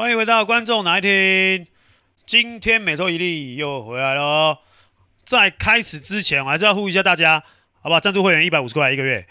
[0.00, 1.66] 欢迎回到观众哪爱听，
[2.24, 4.58] 今天每周一例又回来了。
[5.26, 7.44] 在开始之前，我还是要呼吁一下大家，
[7.82, 8.00] 好不好？
[8.00, 9.26] 赞助会员一百五十块一个月，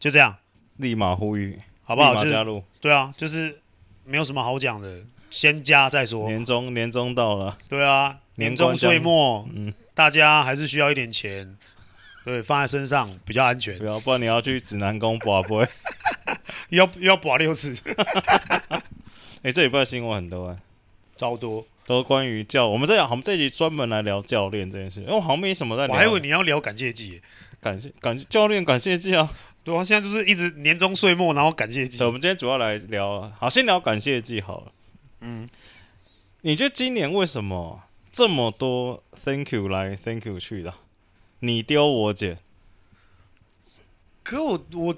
[0.00, 0.34] 就这样，
[0.78, 2.14] 立马呼吁，好不好？
[2.14, 2.64] 立马加入。
[2.80, 3.60] 对啊，就是
[4.04, 6.26] 没有什么好讲的，先加再说。
[6.30, 11.58] 年终年终到了，对啊，年终岁末，嗯，大家还是需要一点钱，
[12.24, 13.78] 对，放在身上比较安全。
[13.78, 15.68] 不要，不然你要去指南宫拔杯，
[16.70, 17.76] 要要拔六次。
[19.46, 20.60] 哎、欸，这礼拜新闻很多哎、欸，
[21.16, 22.66] 超多，都关于教。
[22.66, 25.94] 我们这样，我们这一集专门来聊教练这件事，因为我好像没什么在聊。
[25.94, 27.22] 我还以为你要聊感谢祭，
[27.60, 29.32] 感谢感谢教练感谢祭啊。
[29.62, 32.02] 对啊，现在就是一直年终岁末，然后感谢祭。
[32.02, 34.72] 我们今天主要来聊，好，先聊感谢祭好了。
[35.20, 35.48] 嗯，
[36.40, 40.74] 你觉得今年为什么这么多 Thank you 来 Thank you 去的？
[41.38, 42.36] 你丢我捡。
[44.24, 44.96] 可我我。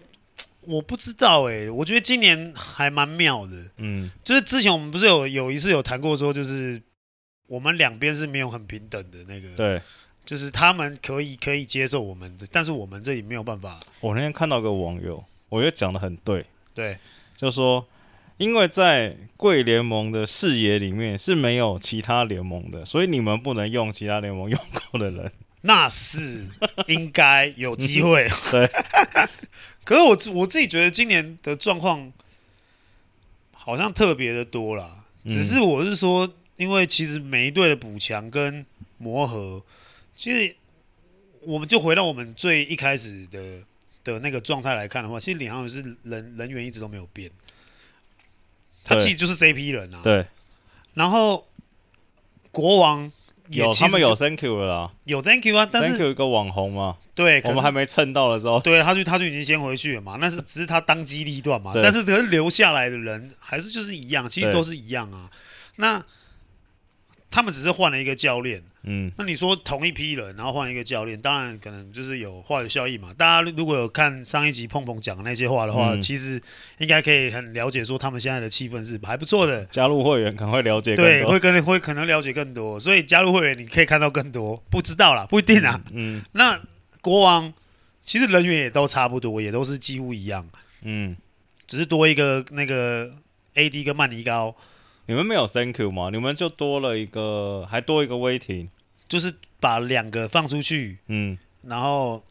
[0.69, 6.81] 我不知道哎、欸，我觉得今年还蛮妙的，嗯，就是之前我们不是有有一次有谈过说，就是
[7.47, 9.81] 我们两边是没有很平等的那个，对，
[10.27, 13.81] 就是他们可以可以接受我们的，但是我们这里没有办法。
[14.01, 16.99] 我那天看到个网友，我觉得讲的很对，对，
[17.39, 17.87] 就说
[18.37, 26.47] 因为在贵联盟的视野里面是没有其他联盟的，所以你们不能用其他联盟用过的人，那是
[26.89, 28.71] 应该有机会， 对。
[29.89, 32.13] 可是我我自己觉得今年的状况
[33.53, 38.67] 好像特别的多啦，只是我是说，因为其实每一队的补强跟
[38.99, 39.63] 磨合，
[40.15, 40.55] 其实
[41.41, 43.63] 我们就回到我们最一开始的
[44.05, 47.31] 的那个状态来看的话，其实领航员是人人员一直都没有变，
[48.85, 50.03] 他其实就是这批人啊。
[50.03, 50.27] 对。
[50.93, 51.49] 然后
[52.53, 53.11] 国王。
[53.51, 65.31] 有他们有 Thank you 了啦，有 Thank you 啊，但是 Thank you 一个网红嘛，对，我们还没蹭到的时候，对，他就他就已经先回去了嘛，那是只是他当机立断嘛，但是可是留下来的人还是就是一样，其实都是一样啊，
[65.77, 66.05] 那
[67.31, 68.63] 他们只是换了一个教练。
[68.85, 73.13] 嗯，那你说同一批人，然后换一个教练，当然可能就是有化学效应嘛。
[73.13, 76.41] 大家如果有看上一集碰碰讲的那些话的话，嗯、其实
[76.79, 79.65] 应该可以很了解说他们现在的气氛是还不错的。
[79.67, 84.63] 加入会员可能会了解更多，对，会跟会可能了解更多，所以加入会员你可以看到更多。
[84.71, 85.81] 不知道啦，不一定啦。
[85.91, 86.61] 嗯，嗯那
[87.01, 87.53] 国王
[88.05, 90.49] 其实人员也都差不多，也都是几乎一样。
[90.83, 91.17] 嗯，
[91.67, 93.11] 只是多一个那个
[93.55, 94.55] AD 跟曼尼高。
[95.09, 96.11] 你们没有 Thank you 吗？
[96.13, 98.69] 你们就多了一个，还多一个 waiting，。
[99.09, 102.23] 就是把两个放出去，嗯，然后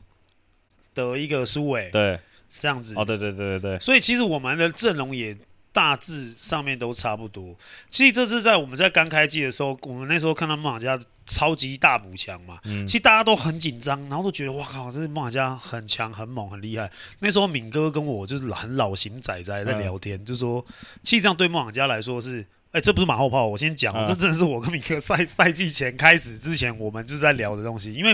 [0.94, 2.94] 得一个苏伟，对，这样子。
[2.96, 3.80] 哦，对对对对对。
[3.80, 5.36] 所以其实我们的阵容也
[5.72, 7.56] 大致上面都差不多。
[7.90, 16.92] 其实这次在我们在刚开机的时候，我们那时候看到梦想家超级大补强嘛，嗯，其实大家都很紧张，然后都觉得哇靠，这是梦想家很强、很猛、很厉害。
[17.22, 20.64] 那时候敏哥跟我就是很老型仔仔在聊天，嗯、就说，
[21.02, 22.46] 其实这样对梦想家来说是。
[22.72, 27.94] 哎、欸，这不是马后炮，我先讲，这真的是我跟米克赛赛季前开始之前，我们就是在聊的东西。
[27.94, 28.14] 因为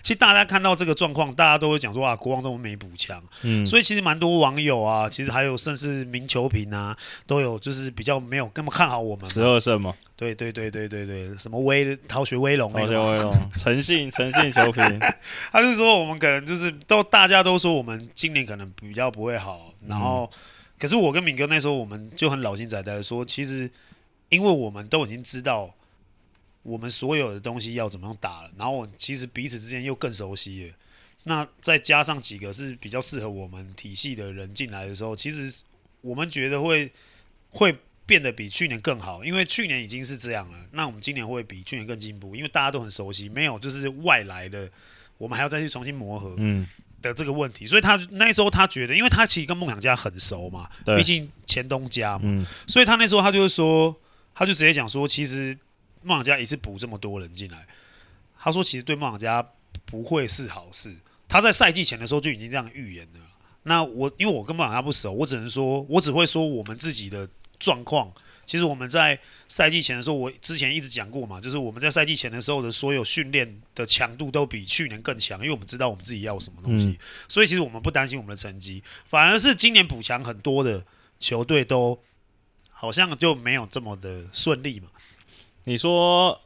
[0.00, 6.96] 其实大家看到这个状况，大家都会讲说啊，国王都没补强，嗯，所以其实蛮多网友啊，其实还有甚至名球评啊，
[7.26, 9.28] 都有就是比较没有那么看好我们。
[9.28, 9.92] 十二胜吗？
[10.16, 15.00] 对对对对对对，什么威逃学威龙，逃学威龙， 诚信诚信球评，
[15.50, 20.30] 他是说我们可能就是都大家都说我们今年可能比较不会好，然后。
[20.32, 20.38] 嗯
[20.80, 23.70] 可是我跟敏哥那时候，我们就很老心仔仔说，其实
[24.30, 25.74] 因为我们都已经知道
[26.62, 30.74] 我们所有的东西要怎么样打了，然后其实彼此之间又更熟悉了。
[31.24, 35.62] 那再加上几个是比较适合我们体系的人进来的时候，其实
[36.00, 36.90] 我们觉得会
[37.50, 37.76] 会
[38.06, 40.58] 变得比去年更好，因为去年已经是这样了。
[40.72, 44.66] 那我们今年会比去年更进步，因为大家都很熟悉，没有就是外来的，
[45.18, 46.34] 我们还要再去重新磨合。
[46.38, 46.66] 嗯。
[47.02, 53.94] 的这个问题，所以他那时候他觉得，因为他其实跟梦想家很熟嘛，毕竟前东家嘛，嗯、所以他那时候他就是说，
[54.34, 55.56] 他就直接讲说，其实
[56.02, 57.66] 梦想家一次补这么多人进来，
[58.38, 59.46] 他说其实对梦想家
[59.84, 60.94] 不会是好事。
[61.28, 63.20] 他在赛季前的时候就已经这样预言了。
[63.62, 68.12] 那我因为我跟梦想家不熟，我只能说，我只会说我们自己的状况。
[68.50, 69.16] 其实我们在
[69.46, 76.96] 赛季前的时候，我之前一直讲过嘛，就是我们在赛季前的时候的所有训练的强度都比去年更强，因为我们知道我们自己要什么东西，嗯、
[77.28, 80.84] 所以其实我们不担心我们的成绩，反而是今年补强很多的
[81.20, 81.96] 球队都
[82.72, 84.88] 好像就没有这么的顺利嘛。
[85.62, 86.40] 你说，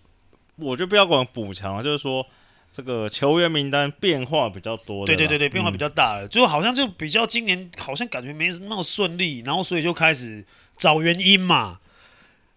[0.56, 2.26] 我就不要管补强了，就是说
[2.70, 10.44] 这个球员名单变化比较多，对对对对，变化比较大了，嗯、就好像就比较今年好像感觉没那么顺利，然后所以就开始
[10.76, 11.80] 找原因嘛。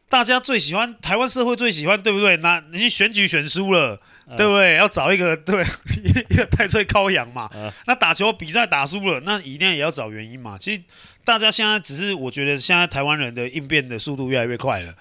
[0.10, 2.38] 大家最喜欢台湾社会最喜欢对不对？
[2.38, 4.00] 那你去选举选输了，
[4.38, 4.76] 对不对？
[4.76, 5.62] 要找一个对
[6.30, 7.50] 一个代罪羔羊嘛。
[7.54, 10.58] 嗯、那打球比赛打输了，那一定也要找原因嘛。
[10.58, 10.82] 其实
[11.26, 14.96] 大家现在只是，我觉得现在台湾人的应变的速度越来越快了，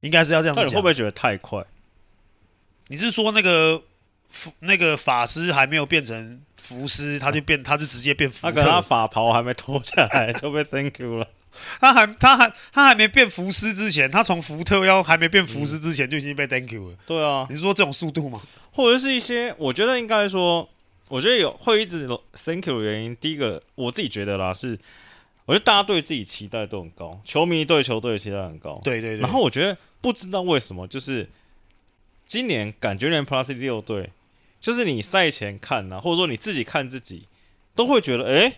[0.00, 0.70] 应该是要这样子讲。
[0.70, 1.62] 你会不会觉得太快？
[2.88, 3.82] 你是说那个
[4.60, 8.52] 那个法师还没有变成符师，他就变，他就直接变福特？
[8.52, 11.28] 他可能他法袍还没脱下来就被 Thank you 了。
[11.80, 16.96] 他还他还他还没变福斯之前，他从福特要还没变福斯之前就已经被 Thank you 了。
[17.06, 18.40] 对啊，你是说这种速度吗？
[18.72, 20.68] 或者是一些，我觉得应该说，
[21.08, 24.78] 我觉得有会一直 Thank you 的原因，第一个我自己觉得啦，是
[25.46, 28.80] 我觉得大家对自己期待都很高，球迷对球队的期待很高。
[28.84, 29.20] 对对对。
[29.20, 31.28] 然后我觉得不知道为什么，就是
[32.26, 34.10] 今年感觉连 Plus 六队，
[34.60, 37.26] 就是你赛前看呐、啊，或者说你自己看自己，
[37.74, 38.52] 都会觉得，哎。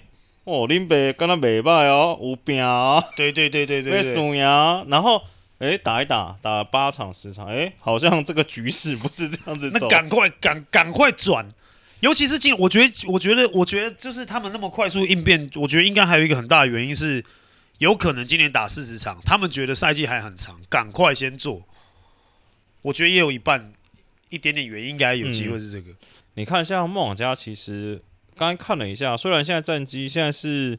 [0.49, 2.99] 哦，林北跟他没败哦，有拼啊！
[3.15, 4.83] 对对对对对，被输呀。
[4.89, 5.23] 然后，
[5.59, 9.71] 哎，打一打，打了八场十场，哎，好像这个局势不是这样子。
[9.75, 11.47] 那赶快赶赶快转，
[12.01, 17.23] 尤其是今，我觉得，我觉得，我觉得，就是他们那么快速应变，我觉得应该还有一个很大的原因是，
[17.77, 21.61] 有可能今年打四十场，他们觉得赛季还很长，赶快先做。
[22.81, 23.75] 我觉得也有一半
[24.31, 25.91] 一点点原因，应该有机会是这个。
[25.91, 25.97] 嗯、
[26.37, 28.01] 你看，像梦想家，其实。
[28.39, 30.79] 刚才看了一下，虽然现在战绩现在是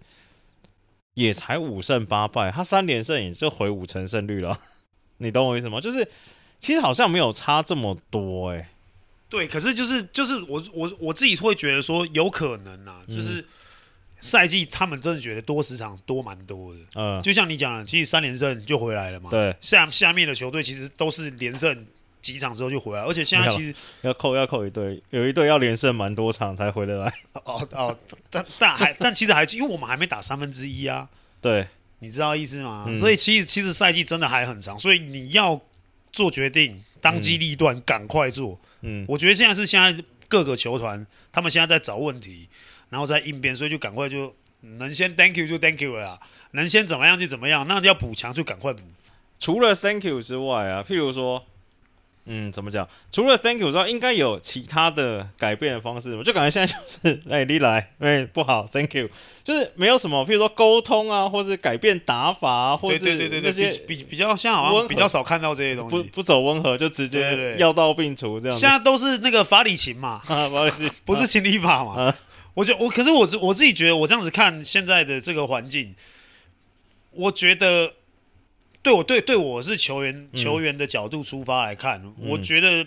[1.13, 4.57] 也才五胜八败，他三连胜也就回五成胜率了。
[5.21, 5.81] 你懂我意思吗？
[5.81, 6.07] 就是
[6.57, 8.69] 其实好像没有差这么多哎、欸。
[9.27, 13.45] 对，可是就是就是我我我自己会觉得说有可能啊，就是
[14.21, 16.79] 赛季他们真的觉得多十场多蛮多的。
[16.95, 19.29] 嗯，就像你讲的，其实三连胜就回来了嘛。
[19.29, 21.85] 对，下下面的球队其实都是连胜。
[22.21, 27.13] 几场之后就回来，而且现在其实要扣要扣一队，有一队要连胜蛮多场才回得来。
[27.45, 27.98] 哦哦，
[28.30, 31.07] 但但还但其实还因为我们还没打三分之一啊。
[31.42, 31.68] 对，
[32.00, 32.83] 你知道意思吗？
[32.88, 35.62] 嗯、所以其实其实赛季真的还很长，所以你要
[36.12, 38.60] 做决定，当机立断，赶、嗯、快做。
[38.81, 42.50] 嗯，我觉得现在是现在各个球团他们现在在找问题，
[42.89, 46.19] 然后在应变，所以就赶快就能先 thank you 就 thank you 了啦，
[46.51, 48.83] 能先怎么样就怎么样，那要补强就赶快补。
[49.39, 51.45] 除了 thank you 之外啊，譬如说。
[52.25, 52.88] 嗯，怎么讲？
[53.12, 56.16] 除了 Thank you 之外，应该有其他的改变的方式。
[56.16, 59.10] 我就感觉现在就是，哎、欸，你来，哎、欸，不好，Thank you，
[59.44, 65.98] 就是没有什么，譬如说沟通啊，或是改变打法啊，或是那些比比，比较像好像比较少看到这些东西。
[65.98, 68.56] 不不走温和，就直接药到病除这样。
[68.56, 72.04] 现在都是那个法理情嘛， 啊，法理情 不是情理法嘛。
[72.04, 72.16] 啊、
[72.54, 75.95] 我觉我，可是我我自己觉得，我这样子看现在的这个环境，
[77.12, 77.94] 我觉得。
[78.81, 82.85] 对我对对我是球员球员的角度出发来看，嗯、我觉得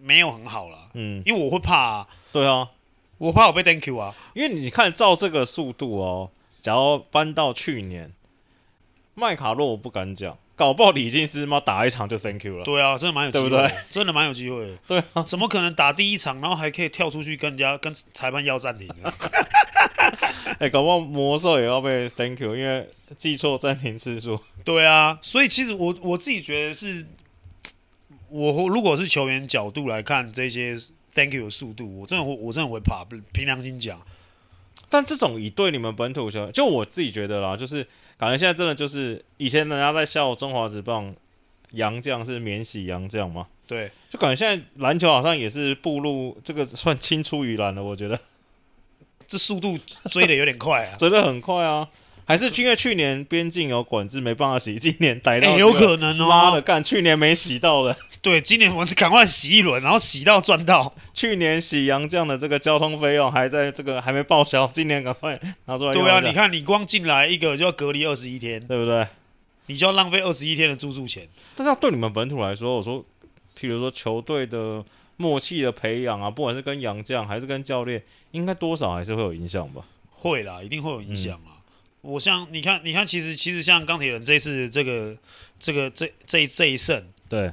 [0.00, 0.86] 没有很好了。
[0.94, 2.08] 嗯，因为我会怕、啊。
[2.32, 2.70] 对啊，
[3.18, 4.14] 我怕我被 Thank you 啊。
[4.34, 6.30] 因为你看照这个速度哦，
[6.60, 8.12] 假如搬到去年，
[9.14, 12.64] 麦卡洛我不敢讲，搞不好李金斯妈打一场就 Thank you 了。
[12.64, 13.76] 对啊，真的蛮有机会，对不对？
[13.90, 14.76] 真的蛮有机会的。
[14.86, 19.12] 对啊，怎么可能打第一场，然后还可以跳出去跟人家跟裁判要暂停呢？
[20.60, 24.38] 哎、欸，搞不好魔兽也要被 Thank you，因为记错暂停次数。
[24.64, 27.06] 对啊，所以其实我我自己觉得是，
[28.28, 30.76] 我如果是球员角度来看这些
[31.14, 33.06] Thank you 的速度，我真的我真的会怕。
[33.32, 34.00] 凭良心讲，
[34.90, 37.86] 但这种以对你们本土球，就我自己觉得啦，就是
[38.18, 41.14] 感觉现在真的就是以前人家在笑中华职棒
[41.70, 48.20] 洋将是免洗洋将嘛，对，就感觉现在篮球好像也是步入这个算青出于蓝了，我觉得。
[49.26, 49.78] 这速度
[50.10, 51.88] 追的有点快啊， 追的很快啊，
[52.26, 56.26] 还是因为去年边境有管制没办法洗，今年逮到、 欸、有可能哦。
[56.26, 60.94] 妈的，干去年没洗到的， 对，今年我们赶快洗一轮，然后洗到赚到。
[61.12, 65.92] 去年洗洋将的这个交通费用还在这个还没报销，今年赶快拿出来。
[65.92, 69.06] 对啊，你看你光进来一个就要隔离二十一天，对不对？
[69.66, 71.28] 你就要浪费二十一天的住宿钱。
[71.56, 73.04] 但是对你们本土来说，我说，
[73.58, 74.84] 譬如说球队的。
[75.16, 78.02] 默契的培养啊，不管是跟杨将还是跟教练，
[78.32, 79.86] 应该多少还是会有影响吧？
[80.10, 81.62] 会啦，一定会有影响啊！
[82.02, 85.16] 嗯、我像你看，你看，其实其实像钢铁人这次这个
[85.58, 87.52] 这个这这这一胜，对，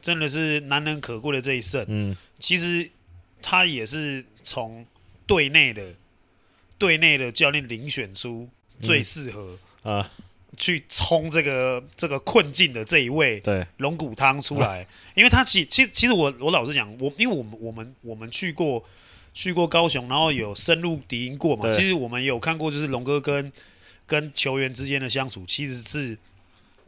[0.00, 1.84] 真的是难能可贵的这一胜。
[1.88, 2.88] 嗯，其实
[3.42, 4.86] 他也是从
[5.26, 5.94] 队内的
[6.78, 8.48] 队内的教练遴选出
[8.80, 10.10] 最适合、嗯、啊。
[10.56, 13.66] 去冲这个这个困境的这一位，对。
[13.78, 18.84] 龙骨汤出来， 因为他其其其实我我老实讲，我因为我们我们我们去过
[19.32, 23.50] 去过高雄，然后有深入敌营过嘛，其实我们有看过，就是龙哥跟
[24.06, 26.18] 跟球员之间的相处，其实是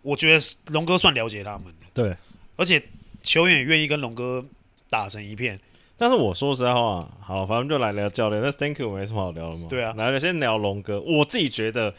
[0.03, 2.17] 我觉得龙哥算了解他们的，对，
[2.57, 2.83] 而且
[3.23, 4.45] 球员也愿意跟龙哥
[4.91, 5.59] 打成一片。
[5.97, 11.95] 但是我说实在话，好，反正就来聊教练，那 Thank you 没什么好聊的嘛，对啊，来了先聊龙哥，我自己觉得。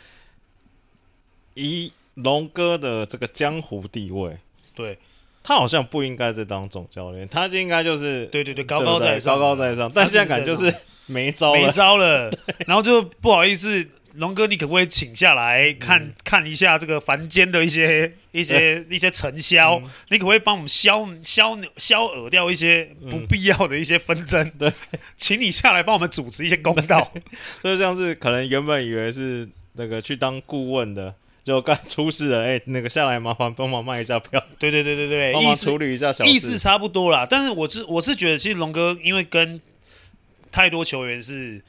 [1.55, 4.37] 以龙哥的这个江湖地位，
[4.73, 4.97] 对，
[5.43, 9.91] 他好像不应该再当总教练，他就应该就是对对对，高高在上，高高在上。
[9.93, 10.73] 但现在感觉就是
[11.07, 12.31] 没招没招了，
[12.67, 13.89] 然后就不好意思。
[14.15, 19.75] 龙哥，你可不可以请下来看、嗯、看一下这个凡间的一些一些一些尘嚣？
[19.83, 24.41] 嗯、你可不可以帮我们消消消耳掉一些不必要的一些纷争？
[24.41, 24.73] 嗯、对，
[25.17, 27.11] 请你下来帮我们主持一些公道。
[27.59, 31.13] 所以像是可能原本以为是那个去当顾问的，
[31.45, 34.43] 就刚出事了，哎、欸，那个下来麻烦帮忙卖一下票。
[34.59, 37.25] 对对对对对，帮忙处理一下小事，意思差不多啦。
[37.25, 39.61] 但是我是我是觉得，其实龙哥因为跟
[40.51, 41.61] 太多球员是。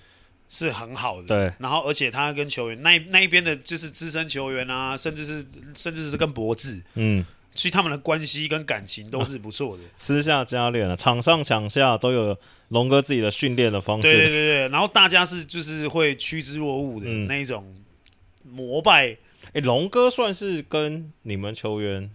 [0.48, 1.52] 是很好的，对。
[1.58, 9.82] 然后，而且他跟球员那那一边的，就是资深球员啊，甚至是甚至是跟博智，嗯，其实他们的关系跟感情都是不错的。
[9.82, 14.02] 啊、 私下加练了，场上场下都有龙哥自己的训练的方式。
[14.04, 14.68] 对对对对。
[14.68, 17.74] 然后大家是就是会趋之若鹜的那一种
[18.44, 19.16] 膜拜。
[19.60, 22.10] 龙哥算是跟你们球员。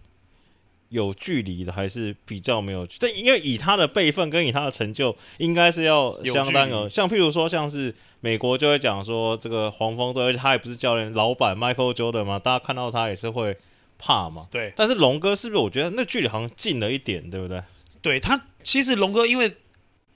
[0.92, 6.90] 有距离的还是比较没有，但因为以他的辈分跟以他的成就，应该是要相当有。
[6.90, 13.58] 像譬如说，像是美国就会讲说这个黄蜂队，而且他也不是教练，老板 Michael Jordan 嘛，大家看到他也是会
[13.98, 14.48] 怕嘛。
[14.52, 14.74] 对。
[14.76, 15.62] 但是龙哥是不是？
[15.62, 17.64] 我觉得那距离好像近了一点，对不对？
[18.02, 19.50] 对他，其实龙哥因为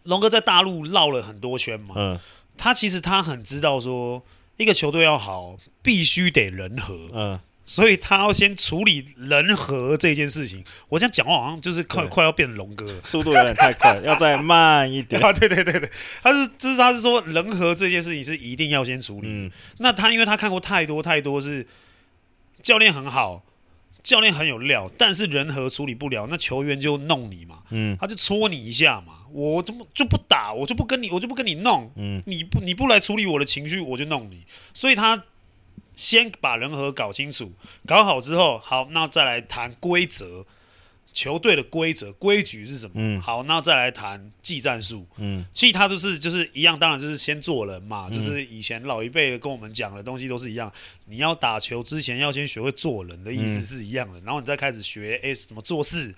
[0.04, 2.20] 龙哥在大陆绕了很多圈嘛，嗯，
[2.58, 4.22] 他其实他很知道说，
[4.58, 7.40] 一个球队要好，必须得人和，嗯。
[7.68, 10.64] 所以他要先处理人和这件事情。
[10.88, 15.20] 我这样讲话好像就是快快要变龙哥了，速度有点太快，要再慢一点。
[15.26, 15.90] 啊，对对对对，
[16.22, 19.28] 他是就是他是说人和这件事情是一定要先处理。
[19.28, 21.66] 嗯，那他因为他看过太多太多是
[22.62, 23.44] 教练很好，
[24.04, 27.64] 教练很有料，但是人和处理不了，那球员就弄你嘛。
[27.72, 31.92] 嗯，他就戳你一下嘛，我怎么就不打，我就不跟你，我就不跟你弄。
[31.96, 34.44] 嗯，你不你不来处理我的情绪，我就弄你。
[34.74, 35.24] 所以他。
[35.98, 37.54] 先把人和搞清楚，
[37.88, 40.46] 搞好之后，好，那再来谈规则，
[41.14, 42.92] 球队的规则规矩是什么？
[42.96, 45.08] 嗯，好，那再来谈技战术。
[45.16, 50.70] 嗯，其实他就是就是一样，当然就是先做人嘛，嗯、就是以前老一辈的跟我们讲的东西都是一样。
[51.06, 56.14] 你要打球之前要先学会做人的意思是一样的，嗯、然后你再开始学，哎，怎么做事，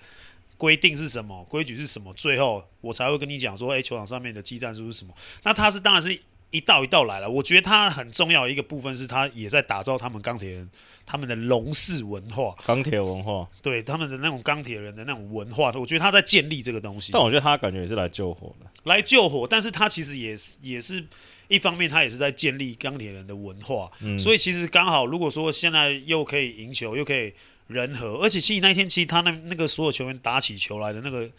[0.58, 5.14] 规定是什么，规矩是什么，最后我才会跟你讲说，哎，球场上面的技战术是什么。
[5.44, 6.20] 那他是当然是。
[6.50, 10.70] 一道一道来了，我觉得他很重要的一个部分是他也在打造他们钢铁人
[11.04, 17.12] 他们的龙式文化，钢铁文化，对他们的那种钢铁人的那种文化，我觉得他在建立这个东西。
[17.12, 21.04] 但我觉得他感觉也是来救火的，来救火，但是他其实也是也是
[21.48, 23.90] 一方面，他也是在建立钢铁人的文化。
[24.00, 27.30] 嗯，所以其实刚好，如果说现在又可以赢球，又可以
[27.68, 31.30] 人和，而且其实那一天其实他那那个所有球员打起球来的那个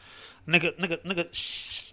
[0.45, 1.27] 那个那个那个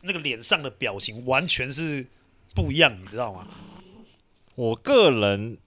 [0.05, 2.07] 那个脸上的表情，完全是。
[2.55, 3.47] 不一样，你知道吗？
[4.55, 5.59] 我个人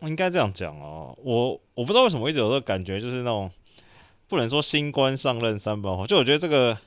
[0.00, 3.50] 应该这样讲哦，我我不知道为什么一直有这个感觉，就是那种
[4.26, 6.78] 不能说新官上任三把火，就我觉得这个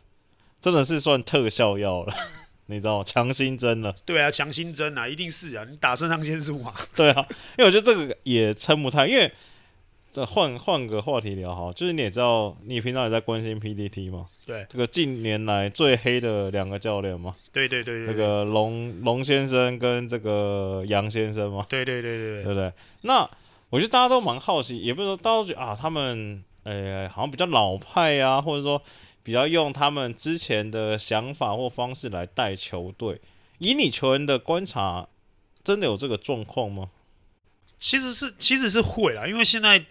[0.59, 2.11] 真的是算特效药了，
[2.65, 3.03] 你知道吗？
[3.03, 3.93] 强心针了。
[4.07, 6.73] 对啊，强心针啊，一定是啊，你打肾上腺素啊。
[6.95, 7.23] 对啊，
[7.59, 9.31] 因为我觉得这个也撑不太，因为
[10.09, 14.27] 这换换个话题聊哈，就是你也知道，你平常也在关心 PDT 吗？
[14.45, 22.73] 对，这个近年来最黑的两个教练嘛，对对对对，这个龙龙先生跟这个杨先生嘛，对对对对对，对不对？
[23.01, 23.29] 那
[23.69, 28.81] 我觉得大家都蛮好奇，也不是说大家都觉得啊，他们呃好像比较老派啊，或者说
[29.23, 33.19] 比较用他们之前的想法或方式来带球队。
[33.59, 35.09] 以你球员的观察，
[35.63, 36.91] 真的有这个状况吗？
[37.79, 39.85] 其实是其实是会啦，因为现在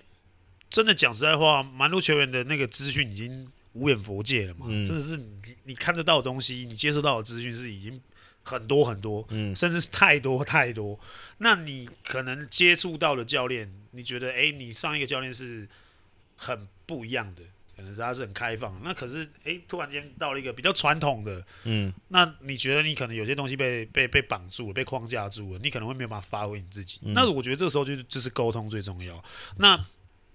[0.71, 3.49] 真的讲实在话，蛮多球员的那个资讯已经。
[3.79, 8.01] 无眼佛界了嘛，嗯、真的是你你看得到的东西，你接收到的资讯是已经
[8.43, 10.99] 很多很多，嗯，甚至是太多太多。
[11.37, 15.69] 那你可能接触到的教练，你觉得，哎、欸，你上一个教练是
[16.37, 17.43] 很不一样的，
[17.77, 18.81] 可能是他是很开放。
[18.83, 27.01] 那可是，哎、欸，突然间到了一个比较传统的，嗯，那你觉得你可能有些东西被被被绑住了，被框架住了，你可能会没有办法发挥你自己。
[27.05, 29.23] 嗯、那我觉得这个时候就就是沟通最重要。
[29.59, 29.79] 那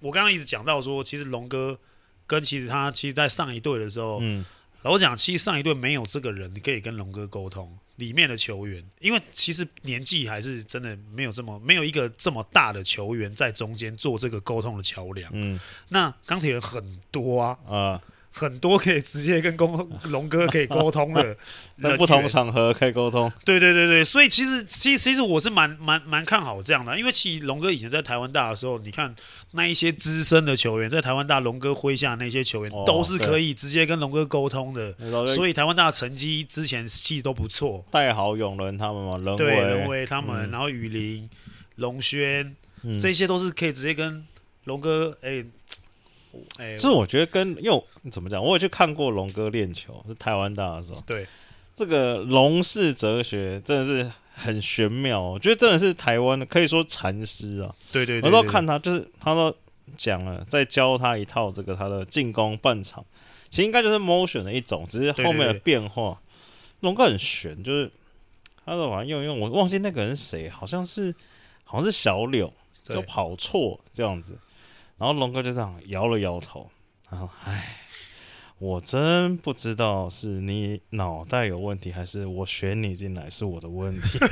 [0.01, 1.79] 我刚刚一直讲到说，其实龙哥。
[2.27, 4.45] 跟其实他其实，在上一队的时候，嗯，
[4.83, 15.29] 老讲，其实上一队没有这个人，你可以跟龙哥沟通里面的球员，因为其实年纪还是真的没有这么没有一个这么大的球员在中间做这个沟通的桥梁。
[15.33, 18.01] 嗯，那钢铁人很多啊，啊。
[18.33, 21.35] 很多可以直接跟公龙哥可以沟通的，
[21.81, 23.31] 在不同场合可以沟通。
[23.43, 29.13] 对对对对，所以其实其实其实我是蛮蛮蛮看好这样的，因为其实龙哥以前在台湾大的时候，你看
[29.51, 34.95] 那一些资深的球员在台湾大龙哥麾下那些球员都是可以直接跟龙哥沟通的，
[35.27, 37.85] 所以台湾大的成绩之前其实都不错。
[37.91, 41.29] 戴豪、永伦他们嘛，仁对仁威他们，然后雨林、
[41.75, 42.55] 龙轩，
[42.97, 44.25] 这些都是可以直接跟
[44.63, 45.43] 龙哥哎。
[46.57, 51.01] 哎，就是我觉得跟因为怎么讲，我也去看过龙哥练球，是台湾大的时候。
[51.05, 51.25] 对，
[51.75, 57.73] 这个龙式哲学真的是很玄妙，我觉得真的是台湾的，可以说禅师啊。
[57.91, 59.55] 对对，对，对，我都看他，就是他都
[59.97, 63.05] 讲了，在教他一套这个他的进攻半场，
[63.49, 66.19] 其实应该就是 motion 的一种，只是后面的变化。
[66.79, 67.91] 龙哥很玄，就是
[68.65, 71.13] 他说好像用用，我忘记那个人是谁，好像是
[71.63, 72.51] 好像是小柳，
[72.87, 74.37] 就跑错这样子。
[75.01, 76.69] 然后龙哥就这样摇了摇头，
[77.09, 77.79] 然后唉，
[78.59, 84.19] 我真不知道是你脑袋有问题，还是我选你进来是我的问题。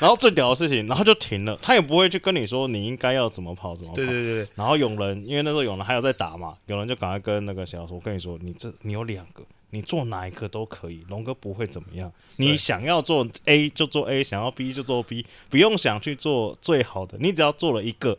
[0.00, 3.94] 然后最屌的事情，然后就停了，他也不会去跟你说你应该要怎么跑怎么跑。
[3.94, 4.48] 对对对。
[4.56, 9.44] 然后有人，因为那时候有人还有在打嘛，有人就赶快跟那个小说，我跟你说，你这你有两个。
[9.70, 12.10] 你做哪一个都可以，龙哥不会怎么样。
[12.36, 17.18] 你想要做 A 就做 A，想要 B 就做 B，不用想去做最好的。
[17.20, 18.16] 你只要做了一个，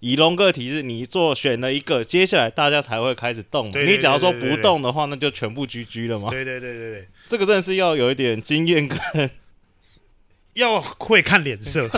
[0.00, 3.70] 以龙哥提示，你做选了一个，接下来大家才会开始动。
[3.86, 6.28] 你假如说不动的话，那就全部 GG 了嘛。
[6.28, 8.98] 对对对对对，这个真的是要有一点经验跟
[10.54, 11.88] 要会看脸色。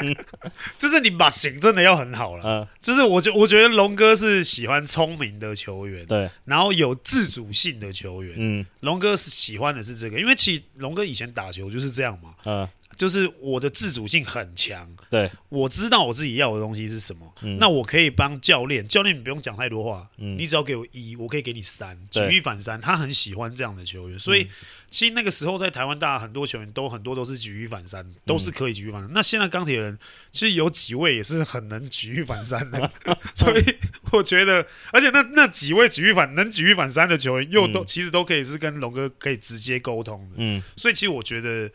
[0.00, 0.14] 嗯，
[0.78, 2.42] 就是你把型真的要很好了。
[2.44, 8.34] 嗯，就是我觉我觉得龙哥是喜欢聪明的球员，对，然后有自主性的球员。
[8.36, 12.34] 嗯，龙哥是喜欢的是这个，因为其实龙哥以前打球就是这样嘛。
[12.44, 12.68] 嗯。
[12.98, 24.48] 就是我的自主性很强，对，我知道我自己要的东西是什么，嗯、那我可以帮教练，教练你不用讲太多话，嗯、你只要给我一，我可以给你三，举一反三，他很喜欢这样的球员，所以、嗯、
[24.90, 29.08] 其实那个时候在台湾，大家很多球员都很多都是举一反三，都是可以举一反三。
[29.08, 29.96] 嗯、那现在钢铁人
[30.32, 32.90] 其实有几位也是很能举一反三的，
[33.36, 33.64] 所以
[34.10, 41.70] 我觉得，而且那那几位举一反能举一反三的球员，又都、嗯、其实都可以是跟龙哥可以直接沟通的，嗯，所以其实我觉得。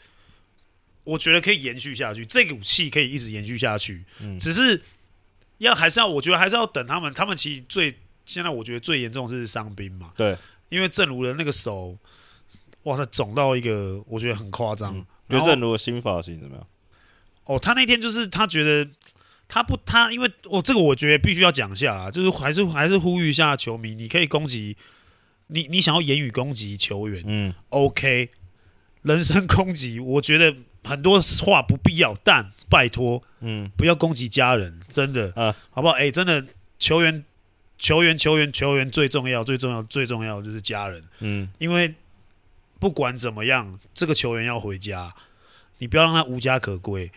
[1.04, 4.06] 我觉得可以延续下去，这股气可以一直延续下去。
[4.20, 4.82] 嗯，只是
[5.58, 7.14] 要还是要，我觉得还是要等他们。
[7.14, 7.94] 他们其实最
[8.26, 10.14] 现在，我觉得最严重的是伤兵嘛。
[10.16, 10.38] 对，
[10.70, 11.98] 因为正如的那个手，
[12.84, 14.96] 哇塞，肿到一个，我觉得很夸张。
[14.96, 16.66] 嗯、觉得正如的新发型怎么样？
[17.44, 18.90] 哦，他那天就是他觉得
[19.50, 24.78] 他不他，因为我、哦、这个我觉得必须要讲一下啊，就是还是还是呼吁一下球迷，你可以攻击
[25.48, 28.30] 你，你想要言语攻击球员，嗯，OK，
[29.02, 30.56] 人身攻击，我觉得。
[30.84, 35.94] 很多话不必要，但拜托，嗯，不要攻击家人，真的，啊，好不好？
[35.94, 36.46] 哎、欸，真的，
[36.80, 37.24] 球员，
[37.78, 41.94] 球员，球员，球员最重要，最重要，最重要就是家人，嗯，因为
[42.80, 45.14] 不管怎么样，这个球员要回家，
[45.78, 47.12] 你不要让他无家可归。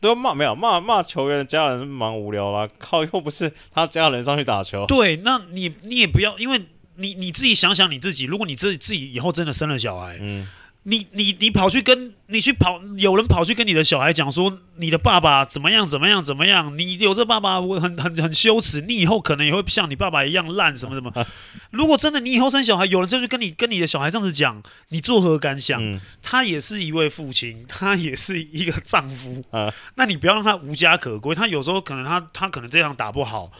[0.00, 4.86] 都骂没有骂骂球员的家人蛮无聊啦，靠，又不是他家人上去打球。
[4.86, 6.62] 对，那你你也不要，因为
[6.94, 10.48] 你你自己想想你自己，如果你自己自己以后真的生了小孩，嗯。
[10.84, 16.76] 你你你跑去跟你去跑，有人跑去跟你的小孩讲说你的爸爸怎么样怎么样怎么样？
[16.78, 21.12] 你有这爸爸我很很很羞耻，你以后可能也会像你爸爸一样烂什么什么。
[21.70, 25.84] 如果真的你以后生小孩，有人就去跟你跟你的小孩这样子讲，你作何感想？
[25.84, 31.34] 嗯、他也是一位父亲，他也是一个丈夫，啊、那你不要让他无家可归。
[31.34, 33.52] 他有时候可能他他可能这样打不好，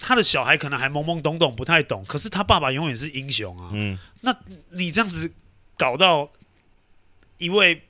[0.00, 3.68] 他的小孩可能还懵懵懂懂不太懂，可是他爸爸永远是英雄啊。
[3.74, 4.34] 嗯，那
[4.70, 5.30] 你这样子。
[5.82, 6.30] 搞到
[7.38, 7.82] 一位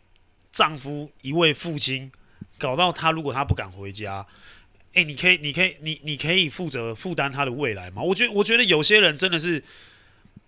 [0.51, 2.11] 丈夫，一位父亲，
[2.57, 4.27] 搞到他如果他不敢回家，
[4.95, 8.01] 哎，你可以，你可以，你你可以负责负担他的未来吗？
[8.01, 9.63] 我觉得，我觉得有些人真的是，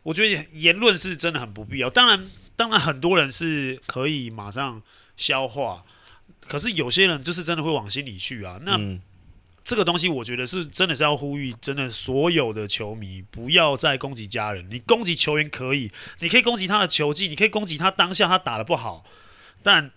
[0.05, 1.91] 我觉得言论是真的很不必要。
[1.91, 2.27] 当然，
[2.57, 4.81] 当然很多人是可以马上
[5.15, 5.85] 消化，
[6.41, 8.59] 可是有些人就是真的会往心里去啊。
[8.63, 8.81] 那。
[9.65, 14.69] 这个东西我觉得是真的是要呼吁，真的所有的球迷不要再攻击家人。
[14.71, 19.07] 你攻击球员可以，你可以攻击他的球技，你可以攻击他当下他打得不好，
[19.63, 19.91] 但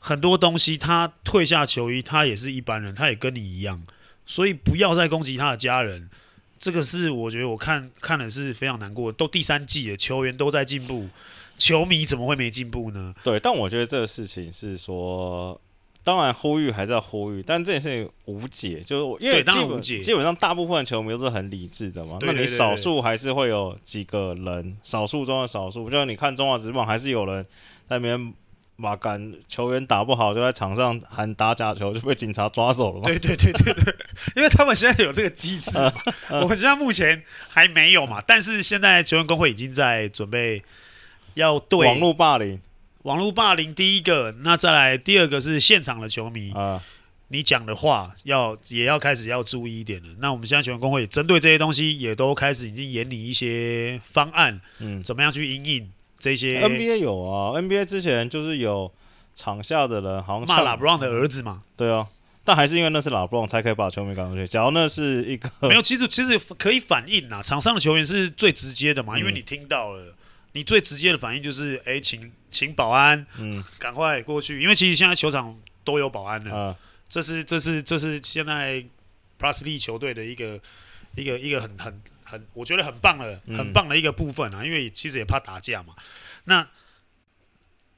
[0.00, 3.84] 很多东西他退下球衣，他也是一般人，他也跟你一样，
[4.26, 6.10] 所以不要再攻击他的家人。
[6.58, 9.12] 这个是我觉得我看看的是非常难过。
[9.12, 11.08] 都第三季了，球员都在进步，
[11.56, 13.14] 球迷怎么会没进步呢？
[13.22, 15.60] 对，但我觉得这个事情是说。
[16.04, 22.18] 当然呼吁还是要呼吁，但这件事情无解，就是因为基本基本上大部分球迷都是很理智的嘛。
[22.22, 27.44] 那你少数还是会有几个人，少数中的少数，就像你看中华职棒，还是有人
[27.86, 28.34] 在那边
[28.78, 33.04] 把赶球员打不好，就在场上喊打假球，就被警察抓走了嘛。
[33.06, 33.94] 对对对对对，
[34.34, 35.92] 因为他们现在有这个机制嘛，
[36.42, 40.60] 我们现在目前还没有嘛，但是现在球员工会已经在准备
[41.34, 42.60] 要对网络霸凌。
[43.02, 46.82] 网络霸凌第一个，那再来第二个是现场的球迷啊，
[47.28, 50.08] 你讲的话要也要开始要注意一点了。
[50.18, 58.92] 那我们现在球员工会针对这些东西也都开始已经研拟一些方案，嗯，怎么样去应应这些？NBA 有啊，NBA 之前就是有
[59.34, 62.06] 场下的人好像骂 LeBron 的儿子嘛，对啊，
[62.44, 64.46] 但还是因为那是老布朗才可以把球迷赶出去。
[64.46, 70.14] 假如那是一个没有，其实其实可以反映呐，场上的球员是最直接的嘛，因为你听到了，
[70.52, 76.76] 你最直接的反应就是，哎，请请保安，嗯，赶快过去，因为其实现在球场都有保安了，
[77.08, 78.84] 这是这是这是现在
[79.38, 80.60] Plus League 球队的一个
[81.16, 85.94] 一个一个很很很，我觉得很棒的很棒的一个部分啊，因为其实也怕打架嘛，
[86.44, 86.68] 那。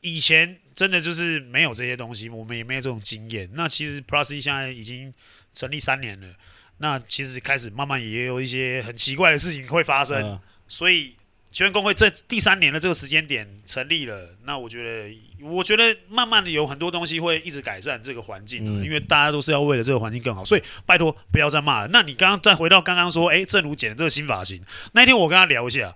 [0.07, 3.49] 以前真的就是没有这些东西，我们也没有这种经验。
[3.55, 5.11] 那其实 Plus 现在已经
[5.55, 6.29] 成立三年了，
[6.77, 10.23] 那其实开始慢慢也有一些很奇怪的事情会发生。
[10.23, 10.39] 嗯、
[10.69, 11.17] 所以
[11.55, 20.45] 球员工会这第三年的这个时间点成立了，那我觉得，我觉得慢慢的有很多东西会一直改善这个环境、嗯、因为大家都是要为了这个环境更好。
[20.45, 21.89] 所以拜托不要再骂了。
[21.93, 24.61] 那你刚刚再回到刚刚说，哎，正如剪的这个新发型，
[24.95, 25.95] 那一天我跟他聊一下，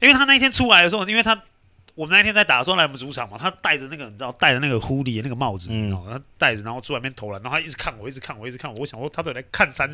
[0.00, 1.42] 因为他那一天出来的时候，因为他。
[1.94, 8.80] 我们那天在打的时候来我们主场嘛，他戴着那个你知道戴着那个狐狸那个帽子，嗯，他戴着然后出外面投篮，然后他一直看我，一直看我，一直看我。
[8.80, 9.88] 我想说他都来看三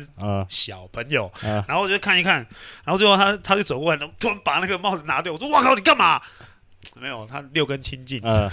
[0.49, 2.37] 小朋友，嗯、然后我就看一看，
[2.83, 5.31] 然后最后他他就走过来，然后突然把那个帽子拿掉。
[5.31, 6.19] 我说：“我靠，你干嘛？”
[6.99, 8.49] 没有，他六根清净，嗯、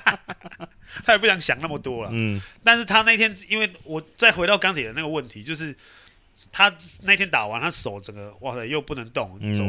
[1.04, 2.10] 他也不想想那么多了。
[2.12, 5.76] 嗯，但是他那天因为我再回到钢铁的那个问题，就是。
[6.50, 9.62] 他那天打完，他手整个哇塞又不能动，走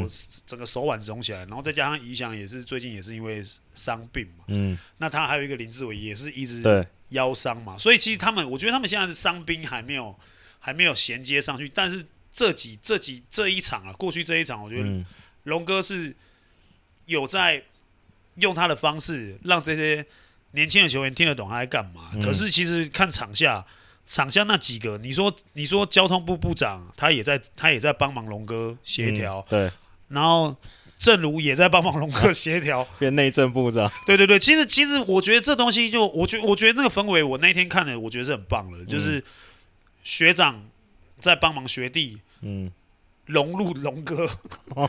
[0.45, 3.43] 整个手腕肿起来，然后再加上影响也是最近也是因为
[3.75, 4.45] 伤病嘛。
[4.47, 10.17] 嗯，那他还有一个林志伟也是一直腰伤嘛，所以其实他们我觉得他们现在的伤兵还没有
[10.59, 15.05] 还没有衔接上去，但是这几这几这一场啊，过去这一场我觉得
[15.43, 16.15] 龙哥是
[17.05, 17.63] 有在
[18.35, 20.05] 用他的方式让这些
[20.51, 23.65] 年轻的球员听得懂他在干嘛，可是其实看场下。
[24.09, 29.71] 场下那几个，你说你说交通部部长他也在他也在帮忙龙哥协调，嗯，对，
[30.09, 30.55] 然后
[30.97, 39.23] 正如也在帮忙龙哥协调， 变内政部长，对对对，其实其实我觉得这东西就我觉我觉得那个氛围，我那天看了，我觉得是很棒的，嗯、就是
[40.03, 40.65] 学长
[41.19, 42.71] 在帮忙学弟，嗯。
[43.29, 44.27] 融入龙哥，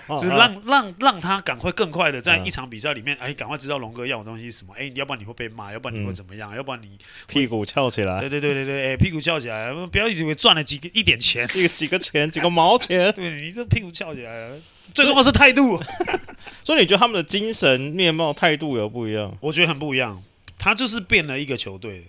[0.09, 6.97] 就是让让让他赶快更快的在一场比赛里面，哎，赶快知道龙哥要的东西是什么，哎，要不然你会被骂，要不然你会怎么样，要不然你
[7.29, 14.51] 屁股翘起来，对对对对对，哎，屁股翘起来，不要以为赚了几个一点钱， 一个几个钱，几个毛钱， 对你这屁股翘起来，
[14.95, 15.79] 最重要是态度。
[16.65, 19.37] 所以你觉得他们的精神面貌态度有不一样？
[19.41, 20.23] 我觉得很不一样，
[20.59, 22.07] 他就是变了一个球队。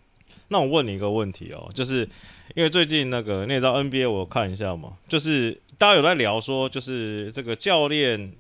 [0.48, 2.08] 那我问你一个问题哦，就是
[2.56, 5.61] 因为最近那个你也知道 NBA，我看一下嘛，就是。
[5.82, 8.34] 大家有在聊说，就是这个教练，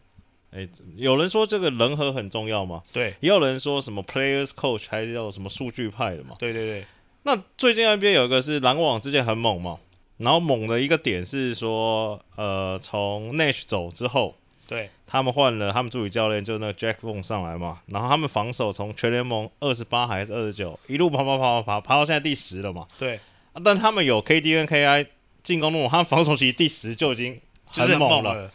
[0.51, 0.63] 哎，
[0.95, 2.83] 有人说这个人和很重要嘛？
[2.93, 6.35] 对，也有人说什么 players coach 还是要什么数据派的嘛？
[6.37, 6.85] 对对对。
[7.23, 9.79] 那最近 NBA 有一个是篮网之前很猛嘛，
[10.17, 14.35] 然后猛的一个点是说，呃，从 Nash 走之后，
[14.67, 22.85] 对，他们换了他们助理教练，就那个 Jack Vaughn 上来嘛，然后他们防守从全联盟二十八还是二十九，一路爬爬爬爬爬爬到现在第十了嘛？
[22.99, 23.19] 对，
[23.63, 25.07] 但他们有 KD 跟 KI。
[25.43, 27.39] 进攻路，他防守其实第十就已经
[27.71, 28.51] 很猛了。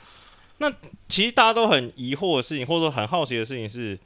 [0.59, 0.73] 那
[1.07, 3.99] 其实大家都很疑惑的事情，或者说很好奇的事情是，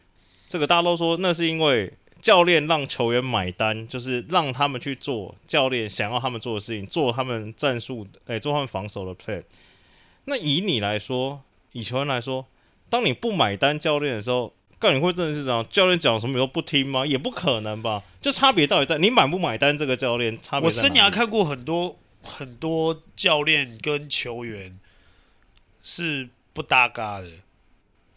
[0.48, 9.40] 这个大家都说那是因为教练让球员买单，就是让他们去做教练想要他们做的事情，做他们战术，哎，做他们防守的 play。
[10.24, 11.40] 那以你来说，
[11.70, 12.44] 以球员来说，
[12.88, 15.64] 当你不买单教练的时候，告你会真的是这样？
[15.70, 17.06] 教练讲什么你都不听吗？
[17.06, 18.02] 也不可能吧？
[18.20, 20.66] 就差别到底在你买不买单这个教练差别。
[20.66, 21.96] 我生涯看过很多。
[22.22, 24.78] 很多教练跟球员
[25.82, 27.30] 是不搭嘎的，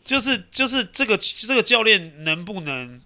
[0.03, 3.01] 就是就是这个这个教练能不能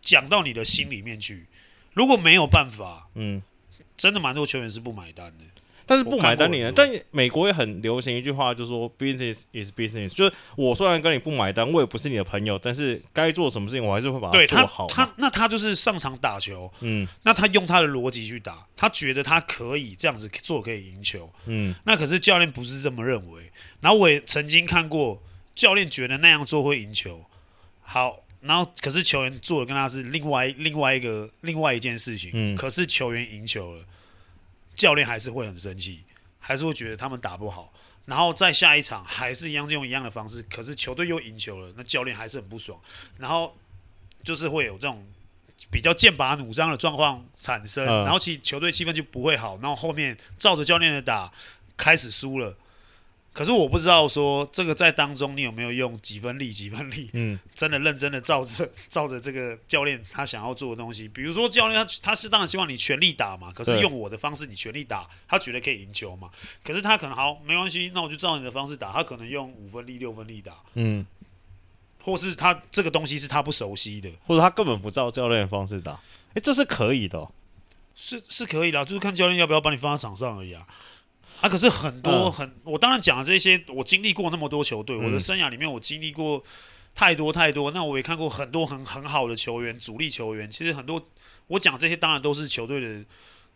[0.00, 1.46] 讲到你的心里面去？
[1.92, 3.42] 如果没有办法，嗯，
[3.96, 5.44] 真的蛮多球员是不买单的。
[5.86, 6.72] 但是不买单你呢？
[6.74, 10.14] 但美国也很流行一句话，就是说 “business is business”。
[10.14, 15.04] 就是我虽然跟你不买单，我也不是你的朋友，但是该做什么事情，我还是会把它做好他。
[15.04, 21.74] 他那他就是上场打球，嗯，那他用他的逻辑去打，他觉得他可以这样子做，可以赢球，嗯。
[21.84, 23.50] 那可是教练不是这么认为。
[23.80, 25.22] 然后我也曾经看过
[25.54, 27.24] 教练觉得那样做会赢球，
[27.82, 32.56] 好，然后可是球员做的跟他是另外另外一个另外一件事情，嗯。
[32.56, 33.84] 可是球员赢球了。
[34.74, 36.04] 教练还是会很生气，
[36.38, 37.72] 还是会觉得他们打不好，
[38.06, 42.78] 然后再下一场还是一样用一样的方式，可是球队又赢球了，那教练还是很不爽，
[43.18, 43.56] 然后
[44.22, 45.06] 就是会有这种
[45.70, 51.32] 比较剑拔弩张的状况产生，然后其实球队气氛就不会好，然后后面照着教练的打，
[51.76, 52.56] 开始输了。
[53.34, 66.30] 可是我不知道说这个在当中你有没有用几分力几分力，嗯， 真的认真的照着 照着这个教练他想要做的东西，比如说教练他他是当然希望你全力打嘛，可是用我的方式你全力打，他觉得可以赢球嘛，
[66.62, 71.04] 可是他可能好没关系，那我就照你的方式打，他可能用五分力六分力打，嗯，
[72.04, 76.00] 或是他这个东西是他不熟悉的，或者他根本不照教练的方式打，
[76.34, 77.28] 诶，这是可以的哦。
[77.96, 80.66] 是是可以的，就是看教练要不要把你放在场上而已啊。
[81.44, 86.42] 啊，可是很多、嗯、很，我当然讲的这些，我经历过那么多球队，嗯、我的生涯里面我经历过
[86.94, 87.70] 太多太多。
[87.70, 90.50] 那我也看过很多很很好的球员，主力球员。
[90.50, 91.10] 其实很多
[91.48, 93.04] 我讲这些，当然都是球队的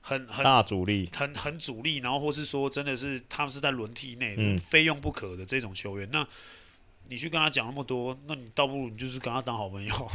[0.02, 6.06] 很很大主力，很很主力，然后或是说真的是他们是在轮替内，嗯、非用不可的这种球员。
[6.12, 6.28] 那
[7.10, 10.10] 你去跟他讲那么多，那你倒不如你就是跟他当好朋友，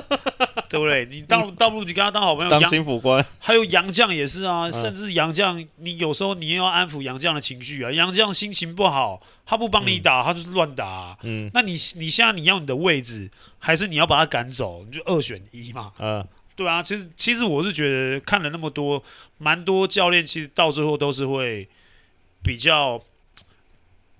[0.70, 1.04] 对不对？
[1.04, 3.22] 你倒倒不如你跟他当好朋友，当心辅官。
[3.38, 7.92] 还有杨将也是啊，甚至杨将，你有时候你也要安抚杨将的情绪啊。
[7.92, 11.18] 杨将心情不好，他不帮你打，嗯、他就是乱打、啊。
[11.22, 14.82] 嗯，那你你现在你要你的位置，还是你要把他赶走？
[14.86, 15.92] 你就二选一嘛。
[15.98, 16.82] 嗯，对啊。
[16.82, 19.02] 其实其实我是觉得看了那么多，
[19.36, 21.68] 蛮多教练其实到最后都是会
[22.42, 23.02] 比较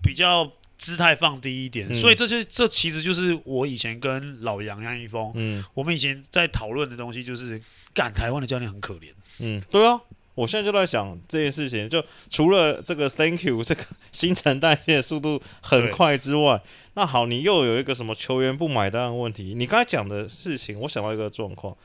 [0.03, 0.53] 比较。
[0.79, 7.61] 姿态放低一点，嗯、所以这些这其实就是我以前跟老杨杨一峰，嗯，我们以前在讨论的东西，就是
[7.93, 9.09] 干台湾的教练很可怜。
[9.41, 10.01] 嗯，对啊，
[10.37, 16.63] 我现在就在想这件事情，就除了这个 Thank you 这个 新陈代谢速度很快之外，
[16.95, 19.55] 那好，你又有一个什么球员不买单的问题？
[19.57, 21.77] 你刚才讲的事情，我想到一个状况，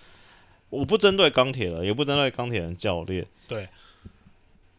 [0.70, 3.68] 我不针对钢铁了，也不针对钢铁人教练，对。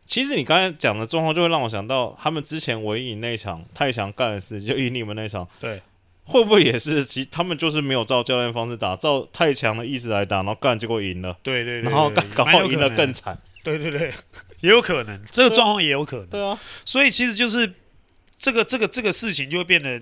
[0.05, 5.81] 其实你刚才讲的状况，就会让我想到他们之前唯一那场太强干的事，就赢你们那场，对，
[6.25, 14.13] 会不会也是其他们就是没有照教练方式打，照太强的意思来打，然后干结果赢了，对对对，然后搞不好赢得更惨，对对对，
[14.61, 17.73] 也有可能，这个状况也有可能，对啊，所以其实就是
[18.37, 20.01] 这个这个这个事情就会变得，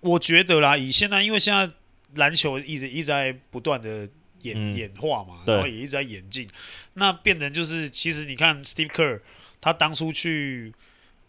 [0.00, 1.72] 我觉得啦，以现在因为现在
[2.14, 4.08] 篮球一直一直在不断的
[4.46, 6.48] 演、嗯、演化嘛，然后也一直在演进，
[6.94, 9.20] 那变成就是其实你看 Steve Kerr。
[9.58, 10.72] 他当初去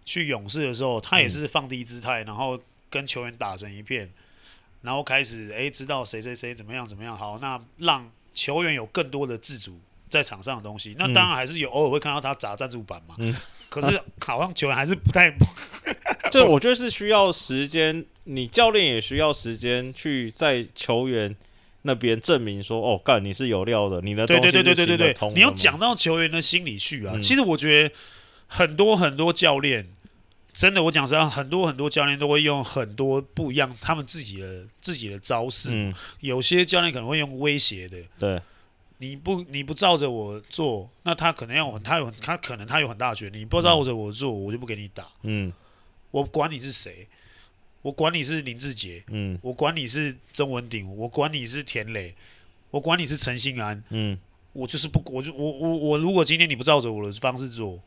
[0.06, 4.08] 去勇士的时候，他也是放低姿态，嗯、然后跟球员打成一片，
[4.84, 7.18] 然后开始哎知道谁谁谁怎么样怎么样。
[7.18, 10.94] 好，那让球员有更多的自主在场上的东西。
[11.00, 13.16] 那当然还是有偶尔会看到他砸赞助板嘛。
[13.18, 13.34] 嗯、
[13.70, 15.34] 可是 好像球员还是不太。
[16.30, 21.36] 就我觉得是需要时间，你教练也需要时间去在球员
[21.88, 27.14] 那边证明说，哦，干你是有料的，你的东西是对对对对对对，你要讲到球员的心理去啊。
[27.16, 27.96] 嗯、其实我觉得。
[28.50, 29.86] 很多很多教练，
[30.54, 35.72] 真的，我讲实话，很多很多教练都会用很多不一样他们自己的自己的招式。
[35.74, 37.98] 嗯、有些教练可能会用威胁的。
[38.18, 38.42] 对，
[39.00, 43.40] 你不你不照着我做，那他可能要很他有他可能他有很大的权利。
[43.40, 45.06] 你不照着我做，我就不给你打。
[45.24, 45.52] 嗯，
[46.12, 47.06] 我管你是谁，
[47.82, 52.14] 我管你是林志杰，嗯，我管你是曾文鼎，我管你是田磊，
[52.72, 54.18] 我管你是陈信安，嗯，
[54.54, 57.80] 我就是不，我就我我我如果今天你不照着我的方式做。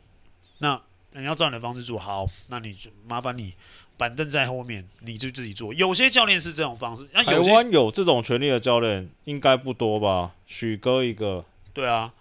[0.62, 0.80] 那
[1.12, 3.54] 你要照你的方式做好，那你就麻烦你
[3.96, 5.72] 板凳在后面，你就自己做。
[5.74, 10.34] 有些教练是这种方式，那有台湾有这种权利的教练应该不多吧？
[10.46, 12.12] 许哥一个，对啊，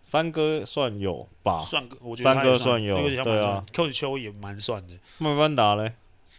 [0.00, 1.60] 三哥算有吧？
[1.60, 4.94] 算哥，我觉得三哥算有，对啊，寇子秋也蛮算的。
[5.18, 5.92] 曼班达嘞，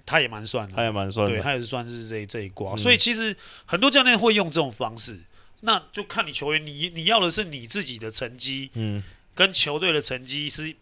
[0.05, 2.73] 他也蛮算的，他也蛮算的，对，他也是算是这这一挂。
[2.73, 3.35] 嗯、所以其实
[3.65, 5.19] 很多教练会用这种方式，
[5.61, 10.75] 那就看你球员，你你要的是你自己的成绩，嗯，跟球队的成绩是。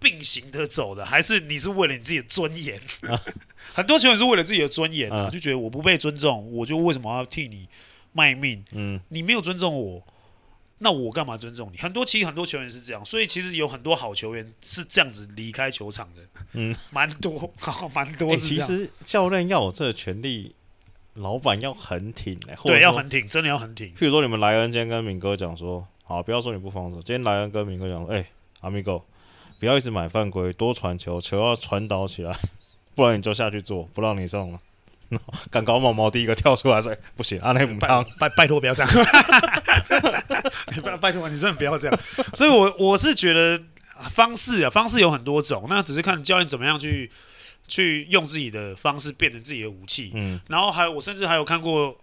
[0.00, 2.78] 并行的走的，还是你是为了你自己的尊严？
[3.08, 3.18] 啊、
[3.72, 7.66] 很多球员是为了自己的尊严啊，啊就觉得我不被尊重，我就为什么要替你
[8.12, 8.62] 卖命？
[8.72, 10.06] 嗯，你没有尊重我，
[10.78, 11.78] 那我干嘛尊重你？
[11.78, 16.22] 很多其实很多球员是这样，所以其实有很多好球员是这样子离开球场的。
[16.52, 18.36] 嗯，蛮多， 好，蛮多、欸。
[18.36, 20.54] 其实教练要有这个权利，
[21.14, 23.88] 老板要很挺、欸，对，要很挺，真的要很挺。
[23.94, 28.26] 譬如说，你们莱恩今天跟敏哥讲说，好，不要说你不防守，今天莱恩跟敏哥讲说，哎、欸，
[28.60, 29.00] 阿米哥。
[29.60, 32.36] 不要一直买犯规，多传球，球要传导起来，
[32.94, 34.60] 不然你就下去做，不让你上了。
[35.50, 38.92] 赶高毛毛第一个跳出来说：“不行，阿内姆汤，拜拜托不要这样，
[40.82, 42.00] 拜 拜托你真的不要这样。
[42.34, 43.60] ”所以我，我我是觉得
[44.10, 47.10] 方式啊，方式有很多种，那只是看教练怎么样去
[47.68, 50.12] 去用自己的方式变成自己的武器。
[50.14, 51.96] 嗯，然后还有我甚至还有看过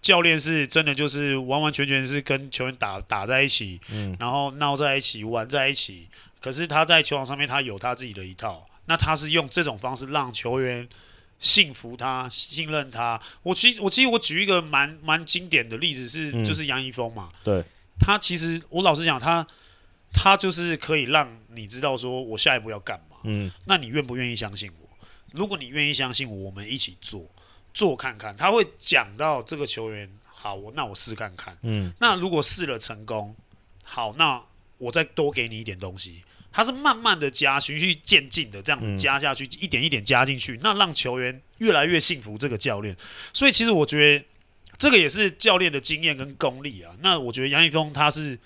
[0.00, 6.08] 教练是真的就是完完全全是跟球员打打在一起，嗯，然后闹在一起，玩在一起。
[6.40, 8.66] 可是他在球场上面，他有他自己的一套。
[8.86, 10.86] 那他是用这种方式让球员
[11.38, 13.20] 信服他、信任他。
[13.42, 17.28] 我其实我其实我举一个蛮蛮经典的例子是，嗯、就是杨一峰嘛。
[17.42, 17.62] 对，
[17.98, 19.46] 他其实我老实讲，他
[20.12, 23.16] 他就是可以让你知道说我下一步要干嘛。
[23.24, 24.88] 嗯，那你愿不愿意相信我？
[25.32, 27.28] 如果你愿意相信我，我们一起做
[27.72, 28.34] 做看看。
[28.36, 31.58] 他会讲到这个球员，好，我那我试看看。
[31.62, 33.34] 嗯，那如果试了成功，
[33.82, 34.40] 好，那
[34.78, 36.22] 我再多给你一点东西。
[36.56, 42.96] 他是慢慢的加，循序渐进的这样子加下去，嗯、一点一点加进去，那让球员越来越信服这个教练。
[43.32, 44.24] 所以其实我觉得
[44.78, 46.92] 这个也是教练的经验跟功力啊。
[47.00, 48.38] 那我觉得杨一峰他是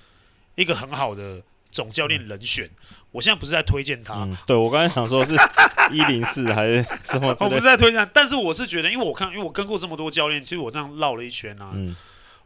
[0.54, 2.70] 一个很好的总教练人选。
[3.10, 5.34] 我现在不是在推荐他，嗯、对我刚才想说是
[5.92, 7.36] 一零四还是什么？
[7.40, 11.72] 我不是在推荐，但是我是觉得，因为我看，因为我跟过这么多教练，其实我这样绕了一圈啊。
[11.74, 11.94] 嗯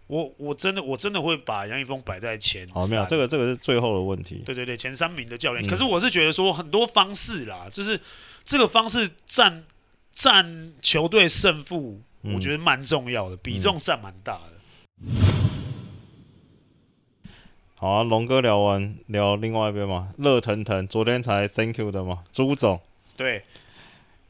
[0.06, 2.74] 我我真的我真的会把杨一峰摆在前三。
[2.74, 4.42] 好，没有这个这个是最后的问题。
[4.44, 5.66] 对对对，前三名的教练。
[5.66, 7.98] 嗯、可是我是觉得说很多方式啦，就是
[8.44, 9.64] 这个方式占
[10.10, 14.52] 占球队胜负，我觉得蛮重要的，嗯、比重占蛮大的。
[15.00, 15.10] 嗯、
[17.76, 22.80] 好啊，龙哥聊完聊另外一边嘛，热腾腾，昨天才 Thank you 的嘛，朱总。
[23.16, 23.44] 对。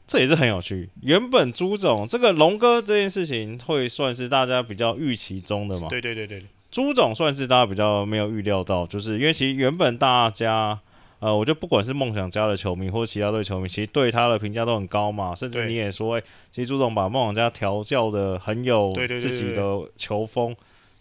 [0.05, 0.89] 这也是很有趣。
[1.01, 5.87] 原本朱总这个龙哥这件事情会算是大家比较预期中的嘛？
[5.87, 6.43] 对对对对。
[6.69, 10.79] 朱总算是大家比较没有预料到，就是因为其实原本大家，
[11.19, 15.35] 呃，我觉得不管是梦想家的球迷或者其他队球迷，其实对他的评价都很高嘛。
[15.35, 20.55] 甚至你也说，哎，其实朱总把梦想家调教的很有自己的球风，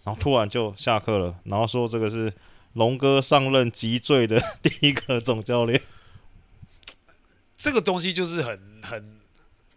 [0.05, 2.31] 然后突然就下课了，然后说这个是
[2.75, 5.81] 龙哥上任即最的 第一个总教练。
[7.63, 9.21] 这个东西就是很很，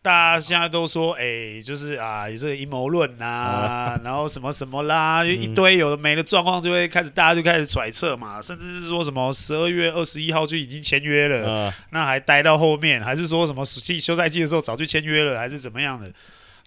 [0.01, 16.11] 大家现在都说，哎，就是啊，也是阴谋论呐， 然后什么什么啦，就一堆有的没的状况，就会开始大家就开始揣测嘛，甚至是说什么十二月二十一号就已经签约了，那还待到后面，还是说什么休赛季的时候早就签约了，还是怎么样的？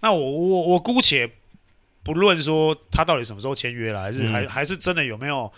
[0.02, 1.28] 那我我我姑且
[2.04, 5.52] 不论说他到底什么时候签约了，还是还还是真的有没有？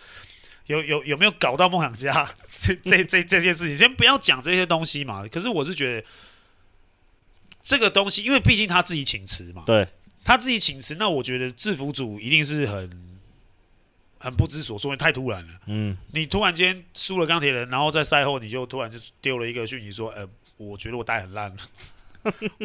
[0.70, 3.76] 有有有没有搞到梦想家 这这这这件事情？
[3.76, 5.26] 先不要讲这些东西嘛。
[5.26, 6.06] 可是我是觉得
[7.60, 9.86] 这个东西，因为毕竟他自己请辞嘛，对，
[10.24, 13.18] 他自己请辞，那我觉得制服组一定是很
[14.18, 15.54] 很不知所措，太突然了。
[15.66, 21.52] 嗯，你突然间输了钢铁人，然后在赛后你就突然就丢了一个讯息说，呃，我觉得我带很烂，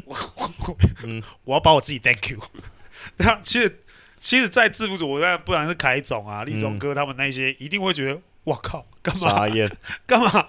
[0.05, 2.39] 我 我、嗯、我要把我自己 thank you。
[3.17, 3.79] 那其实。
[4.25, 9.29] 其实，在制服组，我在不然是凯总啊、立中哥他们那些，嗯、一定会觉得，我靠，干嘛？
[9.29, 9.69] 傻眼，
[10.07, 10.47] 干嘛？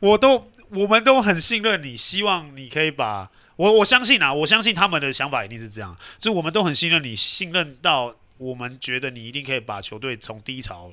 [0.00, 10.92] 我都，我们都很信任你，希望你可以把我，我相信啊，我相信他们的想法一定是这样，就我们都很信任你，信任到我们觉得你一定可以把球队从低潮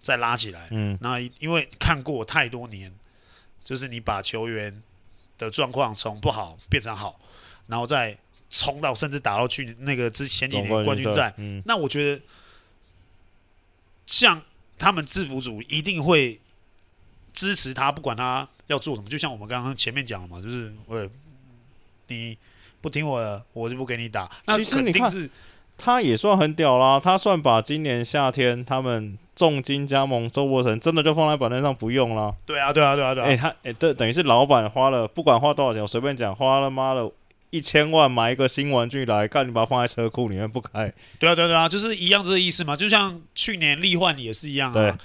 [0.00, 0.68] 再拉起来。
[0.70, 2.94] 嗯，那因为看过太多年，
[3.64, 4.80] 就是你把球员
[5.36, 7.18] 的状况从不好变成好，
[7.66, 8.16] 然后再。
[8.56, 12.22] 冲到甚至打到去那个之前几年冠军战，嗯、那我觉得
[14.06, 14.40] 像
[14.78, 16.40] 他们制服组一定会
[17.34, 19.10] 支持他，不管他要做什么。
[19.10, 21.06] 就像我们刚刚前面讲了嘛，就是我，
[22.08, 22.38] 你
[22.80, 24.30] 不听我的，我就不给你打。
[24.46, 25.28] 那肯定是
[25.76, 32.34] 他也算很屌啦，他算把今年夏天他们重金加盟周伯成，真的就放在板凳上不用了。
[32.46, 33.26] 对啊，对啊，对啊，对啊。
[33.26, 37.10] 哎、欸，他哎，对、欸，等于是老板花了，不管花多少钱，我随便讲，花了妈的。
[37.50, 40.92] 一千万买一个新玩具来，看你把它放在车库里面不开。
[41.18, 42.76] 对啊，对啊，对啊，就是一样这个意思嘛。
[42.76, 44.96] 就像去年力换也是一样啊，对，对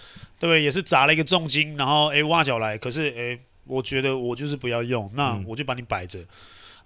[0.41, 0.63] 不对？
[0.63, 6.19] 也是砸了一个重金，然后诶挖角来，可是诶，我觉得我就是不要用，那我就把你摆着。
[6.19, 6.27] 嗯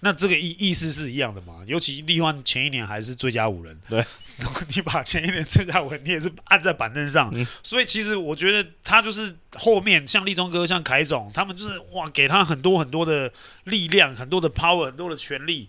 [0.02, 1.56] 那这个意意思是一样的嘛？
[1.66, 4.06] 尤其力换前一年还是最佳五人，对，
[4.76, 13.32] 你把前一年最佳五人，你也是按在板凳上，嗯、所以其实我觉得他就是后面像立中哥、像凯总，他们就是哇，给他很多很多的
[13.64, 15.68] 力量、很多的 power、很多的权利，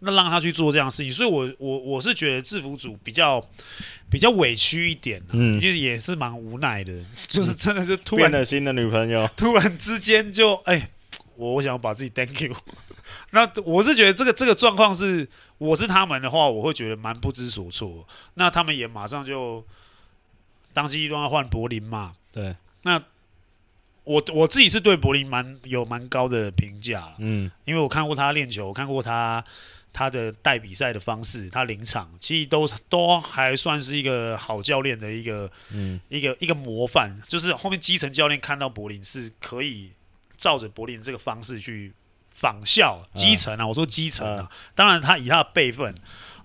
[0.00, 1.10] 那让他去做这样的事情。
[1.10, 3.42] 所以我，我我我是觉得制服组比较
[4.10, 6.92] 比较委屈一点、啊，嗯，就是也是蛮无奈的，
[7.26, 10.90] 就是真的就突然变了新的女朋友，突然之间就哎，
[11.36, 12.54] 我我想把自己 thank you。
[13.30, 18.08] 那我是觉得这个这个状况是，我是他们的话，我会觉得蛮不知所措。
[18.34, 19.62] 那他们也马上就
[20.72, 22.14] 当机立断要换柏林嘛。
[22.32, 22.56] 对。
[22.84, 23.02] 那
[24.04, 27.14] 我我自己是对柏林蛮有蛮高的评价。
[27.18, 27.50] 嗯。
[27.66, 29.44] 因为我看过他练球，我看过他
[29.92, 37.14] 他的带比赛的方式，他临场其实都都还算是一个好教练的一个嗯一个一个模范。
[37.28, 39.90] 就是后面基层教练看到柏林是可以
[40.38, 41.92] 照着柏林这个方式去。
[42.38, 45.92] 仿效基层啊，我说基层啊，当然他以他的辈分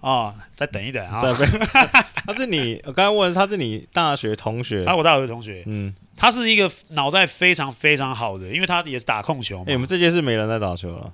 [0.01, 1.21] 啊，再等一等啊。
[2.25, 9.65] 他是你，我刚刚问他是你大学同学，他我大学同学，嗯，他是一个脑袋非常非常好的，因为他也是打控球嘛。
[9.68, 11.13] 哎，我们这届是没人在打球了，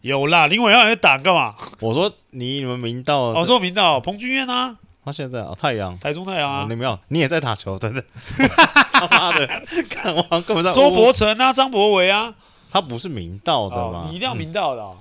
[0.00, 1.54] 有啦，林伟耀在打干嘛？
[1.78, 8.04] 我说你你们明道，我说明道彭俊彦啊，他现在啊太阳台中太阳啊，你没有，你也在打球，对不对？
[8.92, 9.46] 他妈的，
[9.88, 12.34] 看我根本在周伯成啊，张博伟啊。
[12.70, 14.06] 他不是明道的吗？
[14.08, 14.96] 你一定要明道的，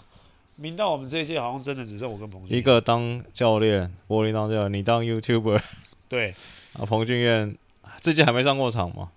[0.56, 2.58] 明道我们这一届好像真的只剩我跟彭俊。
[2.58, 5.62] 一个当教练，柏林当教练，你当 YouTuber。
[6.10, 6.34] 对
[6.74, 7.56] 啊，彭俊彦
[8.02, 9.12] 这届还没上过场吗？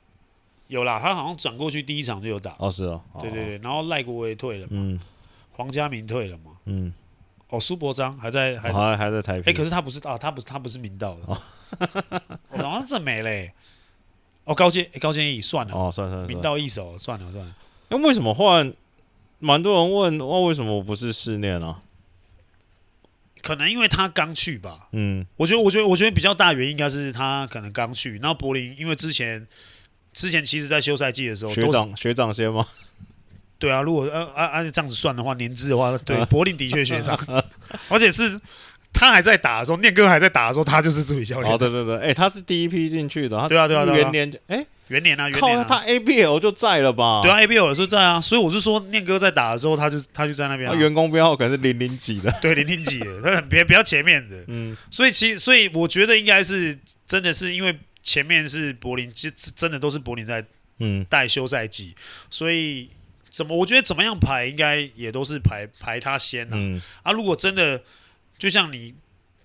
[0.69, 2.55] 有啦，他好像转过去第一场就有打。
[2.59, 3.03] 哦，是哦。
[3.21, 5.01] 对对对，然后赖国威退了嘛，嗯，
[5.53, 6.93] 黄家明退了嘛，嗯，
[7.49, 9.51] 哦，苏伯章还在，还还还在台北。
[9.51, 11.39] 哎，可是他不是啊，他不是他不是明道的，哦，
[12.51, 13.53] 好像是正美嘞。
[14.45, 17.55] 哦，高阶、欸、高阶义算了，哦，算了算了，明道一手，算了算了。
[17.93, 18.73] 那为什么换？
[19.39, 21.83] 蛮多人问，我为什么我不是试念啊？
[23.43, 24.89] 可能因为他刚去吧。
[24.93, 28.19] 嗯，我觉得，我觉得，我觉得比较大的原因应该是他可能刚去。
[28.19, 29.47] 然后柏林，因为之前
[30.13, 32.65] 之前其实在休赛季的时候，学长学长先吗？
[33.59, 37.19] 对啊，如果按按按这样子算的话，年资的话，对， 柏林的确学长，
[37.89, 38.41] 而且是。
[38.95, 41.51] 他还在打的时候，念哥还在打的时候，他就是助理教练。
[41.51, 43.49] 哦，对对对，哎、欸，他是第一批进去的。
[43.49, 43.97] 对啊，对啊，对啊。
[43.97, 47.23] 元年，哎、欸，元年啊，元年他 ABL 就在了吧？
[47.23, 48.21] 对啊，ABL 也是在啊。
[48.21, 50.75] 所以我是说，念哥在打的时候，他就他就在那边、啊。
[50.75, 52.31] 员工编号可能是零零几的。
[52.43, 54.45] 对，零零几的，他很别比较前面的。
[54.49, 54.77] 嗯。
[54.91, 60.45] 所以其所以我觉得应该是真的是因为前面是柏林，其实真的都是柏林在
[60.79, 61.95] 嗯带休赛季，
[62.29, 62.91] 所以
[63.31, 66.51] 怎么我觉得怎么样排应该也都是排排他先啊。
[66.53, 67.81] 嗯、啊，如果真的
[68.37, 68.95] 就像你。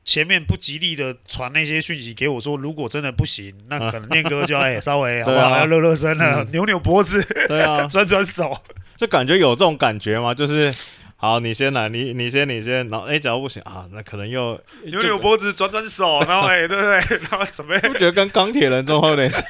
[0.07, 5.57] 前面不吉利的传那些讯息给我说，如果真的不行，那可能念哥就要、欸、 稍微好不好？
[5.57, 8.57] 要热热身了，嗯、扭扭脖子，对啊， 转转手，
[8.95, 10.33] 就感觉有这种感觉吗？
[10.33, 10.73] 就是
[11.17, 17.19] 好，你先来，你你先，你先，然后哎，假如不行啊，那可能又扭扭脖子，转转手，然后哎，对不对？
[17.29, 19.43] 然后准备， 我觉得跟钢铁人中后点像，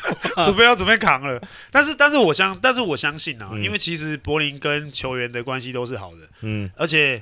[0.44, 1.40] 准备要准备扛了。
[1.70, 7.22] 但是，但是我相，但是我相信啊，嗯、因为其实柏林跟球员的关系都是好的，嗯，而且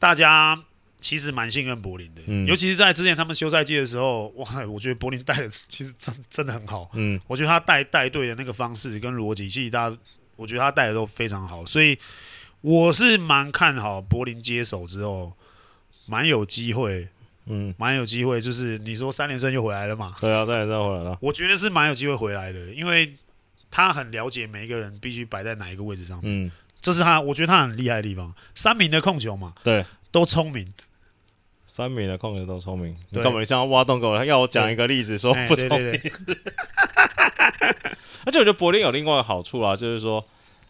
[0.00, 0.58] 大家。
[1.00, 6.90] 其实蛮信任柏林的，嗯、尤其是在之前他们休赛季的时候，哇，我觉得柏林带的其实真真的很好。
[6.94, 9.96] 嗯，我觉得他带带队的那个方式跟逻辑，其实大家
[10.36, 11.96] 我觉得他带的都非常好，所以
[12.60, 15.32] 我是蛮看好柏林接手之后，
[16.06, 17.08] 蛮有机会，
[17.46, 20.16] 嗯，蛮有机会，就是你说三连胜又回来了嘛？
[20.20, 21.18] 对啊，三连胜回来了。
[21.20, 23.14] 我觉得是蛮有机会回来的，因为
[23.70, 28.34] 他很了解每一个人必须摆在哪一个位置上面，嗯，这是他，我觉得他很厉害的地方。
[28.54, 29.84] 三名的控球嘛，对，
[30.16, 30.72] 都聪明。
[31.66, 33.38] 三米的控球都聪明，你干嘛？
[33.38, 34.24] 你想要挖洞给我？
[34.24, 36.00] 要我讲一个例子说不聪明？
[38.24, 40.24] 而且我觉得柏林有另外一个好处啊，就是说，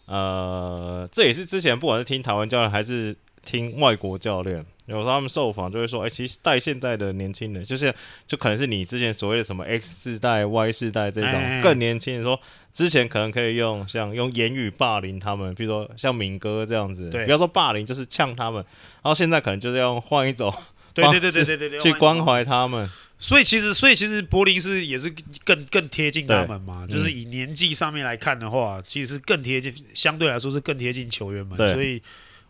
[0.05, 3.15] 呃，这也是之前不管是听台湾教练还是
[3.47, 7.93] 听外国教练，有时候他们受访就会说，哎、欸，其实带现在的年轻人，就是
[8.27, 12.37] 就可能是你之前所谓的什么 X 世代、Y 世代这种更年轻人，说
[12.73, 18.61] 之前可能可以用像用言语霸凌他们，比如说像敏哥这样子，不要说霸凌，就是呛他们，
[19.01, 20.53] 然后现在可能就是要换一种。
[20.93, 22.89] 对对对对对对对，去关怀他们，
[23.19, 25.13] 所以其实所以其实柏林是也是
[25.45, 32.01] 更更贴近他们嘛，就是以年纪上面来看的话，其实更贴近，相对来说是更贴近球员们，所以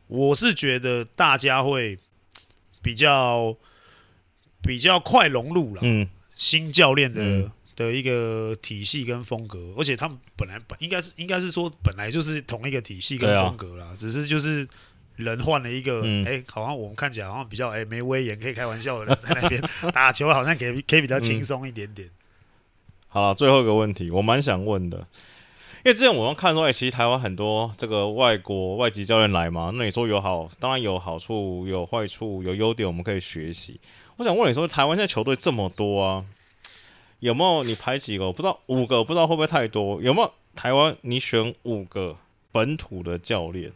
[0.08, 1.98] 我是觉得大家会
[2.82, 3.56] 比较
[4.62, 14.68] 比较快融入了，嗯，新教练的的一个体系跟风格，而且他们本来本应该是应该是说本来就是同一个体系跟风格啦，只是就是。
[15.18, 16.26] 人换了一个，哎、嗯。
[16.26, 19.60] 欸，好像我们看起来好像比较哎、欸、没威严，可以开玩笑的人 在那边
[19.92, 22.08] 打球，好像可以可以比较轻松一点点。
[22.08, 22.12] 嗯、
[23.08, 25.04] 好了，最后一个问题，我蛮想问的，因
[25.88, 33.80] 因为之前我们看说，哎、其实台湾很多这个外国外籍教练来嘛，那你说有好，当然有好处，有坏处，有优点，我们可以学习。
[34.18, 36.26] 我想问你说，台湾现在球队这么多啊，
[37.20, 38.26] 有没有你排几个？
[38.26, 40.02] 我不知道五个，不知道会不会太多？
[40.02, 42.18] 有没有台湾你选五个
[42.52, 43.72] 本土的教练？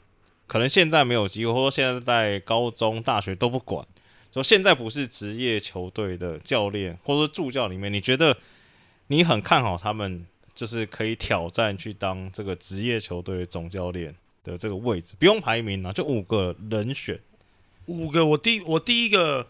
[0.48, 3.88] 可能现在没有机会，或者现在在高中、大学都不管。
[4.30, 8.36] 就现在不是职业球队的教练，或者说助教里面，你觉得
[9.08, 15.16] 你很看好他们，就是可以挑战去当这个职业球队总教练的这个位置？
[15.20, 17.20] 不用排名啊，就五个人选。
[17.88, 19.48] 五个，我第我第一个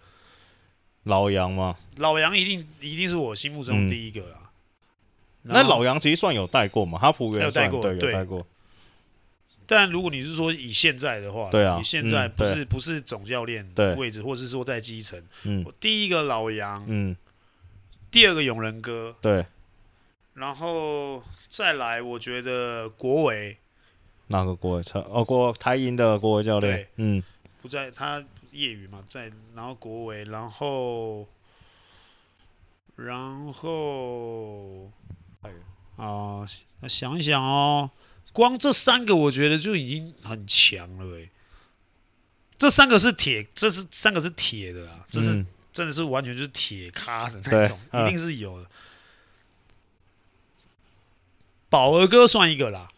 [1.04, 4.52] 老杨嘛，老杨一定一定是我心目中第一个啊。
[5.44, 6.98] 嗯、那老杨其实算有带过嘛？
[6.98, 8.46] 哈普有带过，对，有带过。
[9.66, 17.16] 但如果你是说以现在的话，对啊，以现在不是不是总教练的位置，或者是说在基层，嗯，第一个老杨，嗯，
[18.12, 19.46] 第二个永仁哥，对，
[20.34, 23.58] 然后再来，我觉得国伟，
[24.28, 24.84] 哪个国维？
[25.10, 27.22] 哦，国台银的国伟教练，嗯，
[27.62, 31.28] 不在他业余嘛，在，然后国伟，然后，
[32.96, 34.92] 然后，
[35.98, 36.48] 啊，
[36.80, 37.92] 那想一想哦。
[38.34, 41.30] 光这三个，我觉得就已经很强了诶。
[42.58, 48.70] 这三个是铁，这是三个是铁的啊，这是、嗯、真的是完全就是铁咖的那种，一定是有的。
[51.72, 52.90] 宝儿哥算一个啦，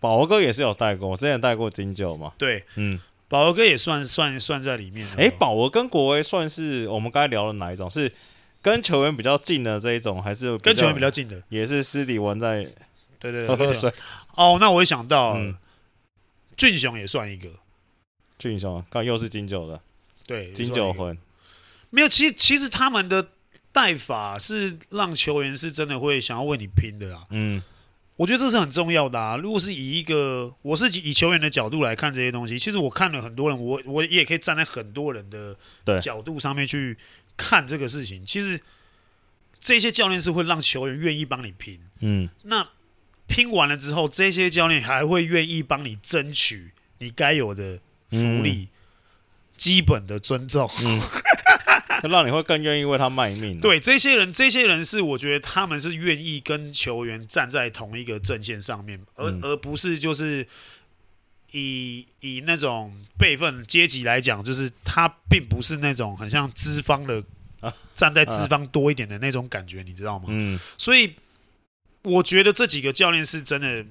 [0.00, 2.32] 宝儿哥也是有带过，我之前带过金九嘛。
[2.36, 5.08] 对，嗯，宝儿哥也算算算在里面。
[5.16, 7.88] 哎，宝儿跟国威算是我们刚才聊的哪一种？
[7.88, 8.12] 是
[8.60, 11.40] 跟球员比较近的这一种，还是跟球员比较近的？
[11.48, 12.68] 也是私底玩在。
[13.18, 13.90] 对对对，喝水
[14.34, 15.56] 哦，那我也想到，嗯、
[16.54, 17.48] 俊雄也算一个。
[18.38, 19.80] 俊雄，看又是金九的，
[20.26, 21.16] 对，金九魂。
[21.88, 23.28] 没有，其实其实他们的
[23.72, 27.26] 带法是让球员是真的会想要为你拼的啦。
[27.30, 27.62] 嗯，
[28.16, 29.36] 我觉得这是很重要的啊。
[29.36, 35.56] 如果是以一个我是以球员的角度来看这些东西，其实我看了很多人，我我也可以站在很多人的
[36.00, 36.96] 角度上面去
[37.36, 38.24] 看这个事情。
[38.24, 38.60] 其实
[39.60, 41.80] 这些教练是会让球员愿意帮你拼。
[42.00, 42.68] 嗯，那
[43.26, 47.78] 拼完了之后，这些教练还会愿意帮你争取你该有的
[48.10, 48.52] 福利。
[48.52, 48.68] 嗯
[49.56, 51.00] 基本的尊重，嗯，
[52.08, 53.60] 让你会更愿意为他卖命，啊。
[53.60, 60.46] 对，这些人，这些人是我觉得他们是愿意跟球员站在同一个阵线上面，而、嗯、而不是就是
[61.52, 67.22] 以以那种辈分阶级来讲，就是他并不是那种很像资方的
[67.94, 70.26] 站在资方多一点的那种感觉，啊、你知道吗？
[70.28, 71.14] 嗯，所以
[72.02, 73.84] 我觉得这几个教练是真的，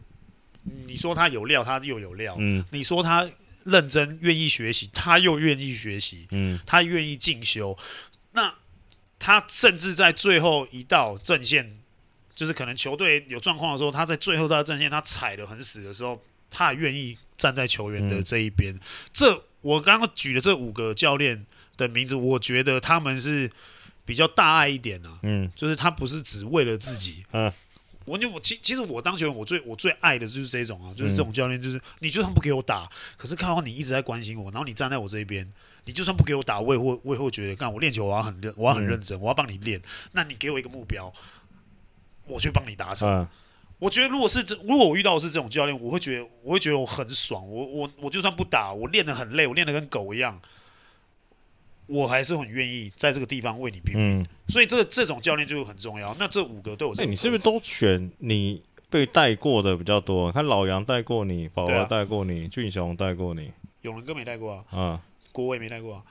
[0.87, 3.29] 你说他有料，他又有料，嗯，你说他。
[3.65, 7.77] 认真愿意学习，他又愿意学习，嗯，他愿意进修。
[8.31, 8.53] 那
[9.19, 11.79] 他甚至在最后一道阵线，
[12.33, 18.73] 就是可能球队有状况的时候，他在最后一道阵线他踩得很死的时候，他也愿意站在球员的这一边。
[18.73, 18.79] 嗯、
[19.11, 21.45] 这我刚刚举的这五个教练
[21.75, 23.51] 的名字，我觉得他们是
[24.05, 27.51] 比较大爱一点啊，嗯，就是他不是只为了自己，嗯。
[28.05, 35.51] 我就我其其实我当球员，我最我最爱的就是这种啊，就是这种教练，就是你就算不给我打，可是看到你一直在关心我，然后你站在我这一边，
[35.85, 39.81] 你就算不给我打，我也会我也会觉得，干我练球我要很认，我要很认真，我要帮你练。
[40.11, 41.11] 那你给我一个目标，
[42.27, 43.27] 我去帮你达成。
[43.79, 47.45] 我觉得如果是这，如果我遇到的是这种教练，我会觉得我会觉得我很爽。
[47.45, 50.39] 我我我就算不打，我练得很累，我练得跟狗一样。
[51.87, 56.15] 我还是很愿意在这个地方为你拼命，嗯、所以这这种教练就很重要。
[56.19, 60.31] 那这五个都有这，你是不是都选你被带过的比较多？
[60.31, 63.51] 看老杨带过你，宝儿带过你，俊雄带过你，
[63.83, 64.63] 永仁哥没带过啊？
[64.71, 64.99] 嗯，
[65.31, 66.03] 国威没带过啊？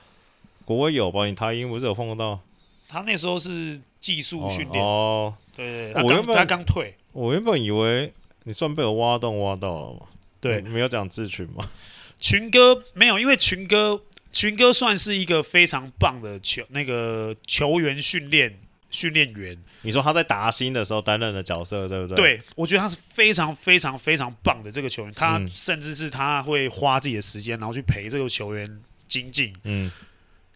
[0.63, 1.25] 国威有吧？
[1.25, 2.39] 你台英不是有碰到？
[2.87, 6.95] 他那时候是技术训练哦，对，我原本刚他刚退。
[7.11, 8.13] 我原本以为
[8.43, 10.07] 你算被我挖洞挖到了嘛？
[10.39, 11.67] 对，没有讲智群吗？
[12.17, 14.01] 群哥没有，因为群哥。
[14.35, 18.59] 群哥算是一个非常棒的球那个球员训练
[18.91, 19.57] 训练员。
[19.83, 22.17] 你说他在达新的时候担任的角色，对不对？
[22.17, 25.13] 对，我觉得他是非常非常非常棒的这个球员。
[25.13, 29.55] 他甚至是他会花自己的时间，然后去陪这个球员精进。
[29.63, 29.89] 嗯。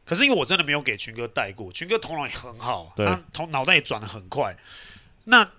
[0.04, 4.54] 可是因为我真的没有给群哥带过，群哥头脑也很好，对他头脑袋也转得很快。
[5.24, 5.50] 那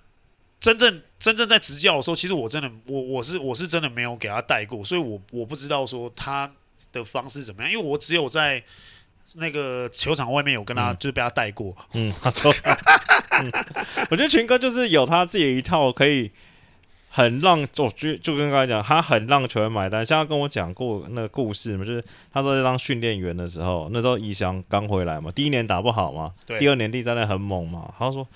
[0.61, 6.53] 真正真正在执教的时候，其实我真的我我是我是真的没有给他带过，所以我我不知道说他。
[6.93, 7.71] 的方式怎么样？
[7.71, 8.63] 因为我只有在
[9.37, 11.75] 那个球场外面有跟他，嗯、就是被他带过。
[11.95, 12.77] 嗯，球场。
[13.31, 13.51] 嗯，
[14.11, 16.31] 我觉得群哥就是有他自己的一套，可以
[17.09, 20.05] 很让，就就就跟刚才讲，他很让球员买单。
[20.05, 28.27] 像他跟我讲过那个故事嘛，就是他说在当训练员的时候，那时候宜翔刚回来嘛，第一年打不好嘛，对第二年、第三年很猛嘛，他说。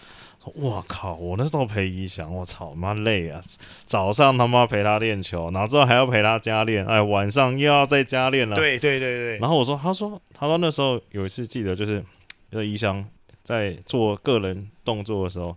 [0.55, 1.15] 我靠！
[1.15, 3.41] 我那时候陪怡翔，我操妈累啊！
[3.87, 8.55] 早上他妈陪他练球，然后之后还要陪他加练，哎，晚上又要再加练了。
[8.55, 9.39] 对对对对。
[9.39, 12.05] 然后我说，他说，他说那时候有一次记得，就是
[12.51, 13.05] 就是一翔
[13.43, 15.57] 在做个人动作的时候，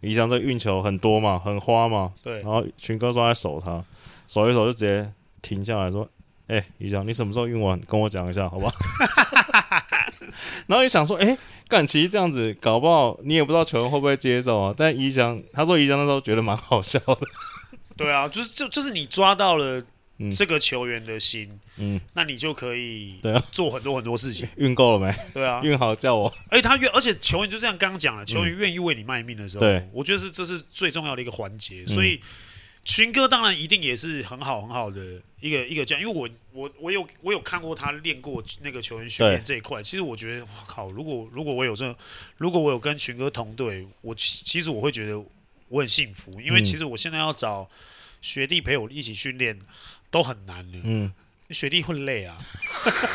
[0.00, 2.12] 怡翔这运球很多嘛，很花嘛。
[2.22, 2.42] 对。
[2.42, 3.82] 然后群哥说在守他，
[4.26, 5.10] 守一守就直接
[5.40, 6.08] 停下来说
[6.48, 8.74] ：“哎、欸，一翔，你什么时候运完跟我讲一下，好不好？”
[10.66, 14.72] 然后也想说：“哎、欸。”干，其实这样子搞不好，你也不知道球员会不会接受啊。
[14.76, 17.18] 但怡翔他说怡翔那时候觉得蛮好笑的。
[17.96, 19.82] 对啊，就是就就是你抓到了
[20.30, 24.48] 这个球员的心，嗯，那你就可以对啊做很多很多事情。
[24.54, 25.12] 运够了没？
[25.34, 26.32] 对啊，运好叫我。
[26.50, 31.84] 而且他愿，而且球员就这样刚刚讲了，球员愿意为你卖命的时候，对，我觉得是这是最重要的一个环节。
[31.84, 32.20] 所以
[32.84, 35.20] 群哥当然一定也是很好很好的。
[35.46, 39.82] 一个一个这样，因为我我我有我有看过他练过那个球员训练这一块。
[39.82, 41.96] 其实我觉得，我靠，如果如果我有这，
[42.36, 45.22] 如果我有跟群哥同队，我其其实我会觉得
[45.68, 47.70] 我很幸福，因为其实我现在要找
[48.20, 49.58] 学弟陪我一起训练
[50.10, 50.78] 都很难的。
[50.82, 51.12] 嗯，
[51.50, 52.36] 学弟会累啊，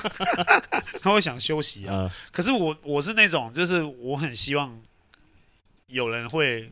[1.02, 1.94] 他会想休息啊。
[1.94, 4.82] 嗯、可是我我是那种，就是我很希望
[5.88, 6.72] 有人会。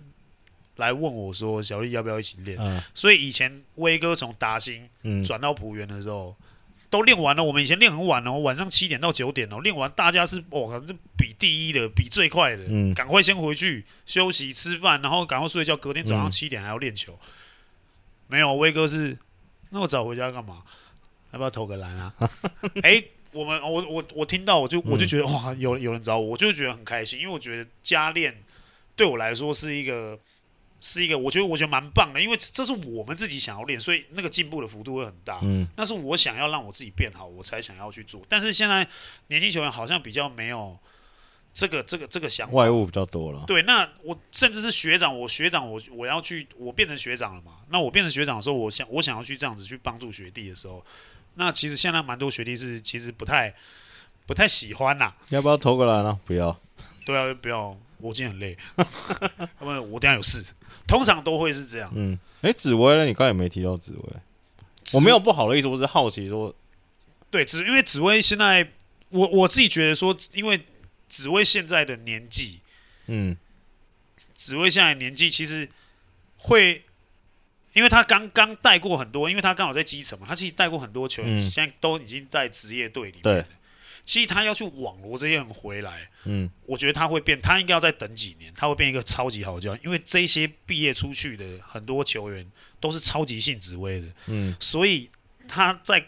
[0.80, 4.89] 来问我说：“小丽要不要一起练？”嗯、所以以前威哥从达兴
[5.23, 6.45] 转到浦园的时候，嗯、
[6.89, 7.43] 都练完了。
[7.43, 17.13] 我们以前练很晚哦，晚上七点到九点哦，练完大家是哦，反正比第一的，比最快的，嗯、赶快先回去休息吃饭，然后赶快睡觉，隔天早上七点还要练球。
[17.13, 17.30] 嗯、
[18.27, 19.17] 没有威哥是
[19.69, 20.63] 那么早回家干嘛？
[21.32, 22.13] 要不要投个篮啊？
[22.82, 28.36] 哎、欸，我们我我我听到我就我就觉得、嗯、哇，有有人找我，我就觉得很开心，因为我觉得加练
[28.95, 30.17] 对我来说是一个。
[30.82, 35.39] 是一个，我觉得我觉得蛮棒的，因为这是我们自己想要练，所以那个进步的幅度会很大。
[35.43, 38.21] 嗯，那是我想要让我自己变好，我才想要去做。
[38.30, 38.88] 但是现在
[39.27, 40.77] 年轻球员好像比较没有
[41.53, 43.43] 这个这个这个想法，外物比较多了。
[43.45, 47.59] 对，那我甚至是学长，我学长我我要去，我变成学长了嘛？
[47.69, 50.86] 那我变成学长的时候，我想我想要去这样子去帮助学弟的时候，
[51.36, 53.53] 那其实现在蛮多学弟是其实不太
[54.30, 55.11] 不太喜欢呐。
[55.30, 56.19] 要不要投个篮呢？
[56.23, 56.55] 不要。
[57.03, 57.75] 对啊，不要。
[57.97, 58.55] 我今天很累，
[59.59, 60.45] 因为我等下有事。
[60.88, 61.91] 通常都会是这样。
[61.95, 63.05] 嗯，哎，紫薇呢？
[63.05, 64.03] 你刚才也没提到紫薇。
[64.93, 66.55] 我没有不好的意思，我是好奇说。
[67.32, 68.71] 对，紫因为紫薇现在，
[69.09, 70.63] 我我自己觉得说，因为。
[71.09, 72.59] 紫薇现在的年纪，
[73.07, 73.36] 嗯，
[74.36, 75.67] 紫薇现在的年纪其实
[76.38, 76.84] 会，
[77.73, 83.21] 因为他刚刚带过很多，因为他刚好在基层嘛，他其实带过很多球员，嗯、现在都已经在职业队里面。
[83.23, 83.43] 对，
[84.10, 92.43] 其实他要去网罗这些人回来，嗯，我觉得他会变，他应该要再等几年，他会变一个超级好教练，因为这些毕业出去的很多球员
[92.80, 95.07] 都是超级信紫薇的，嗯，所以
[95.47, 96.03] 他在。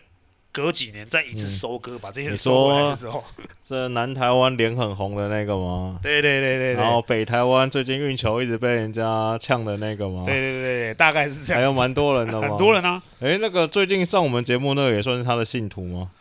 [0.54, 3.24] 隔几年再一次收割，嗯、把这些人收回来的时候，
[3.66, 5.98] 这南台湾脸很红的那个吗？
[6.04, 6.84] 对对对对，对。
[6.84, 10.24] 然后北台湾最近运球一直被人家呛的那个吗？
[10.26, 11.62] 对对对对，大概是这样。
[11.62, 12.50] 还有蛮多人的吗？
[12.52, 13.02] 很多人啊。
[13.22, 16.12] 哎，那个最近上我们节目那个也算是他的信徒吗？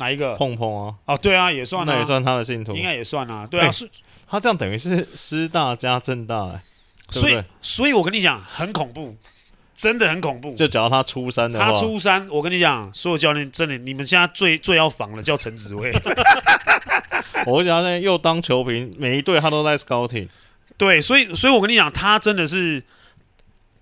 [0.00, 0.34] 哪一个？
[0.34, 0.94] 碰碰啊。
[1.04, 1.92] 哦，对啊，也算、啊。
[1.92, 2.74] 那也算他的信徒。
[2.74, 3.46] 应该也算啊。
[3.46, 3.88] 对啊，是。
[4.28, 6.60] 他这样等于是师大加正大、欸，
[7.10, 9.16] 所以，所以我跟你讲，很恐怖。
[9.72, 10.52] 真的很恐怖。
[10.54, 15.90] 就只要他初三的话，他初三，我跟你讲，所有教练真的，你们现在最最要防的叫陈子威。
[17.46, 20.28] 我讲呢，又当球评，每一队他都在 scouting。
[20.76, 22.82] 对，所以，所以我跟你讲，他真的是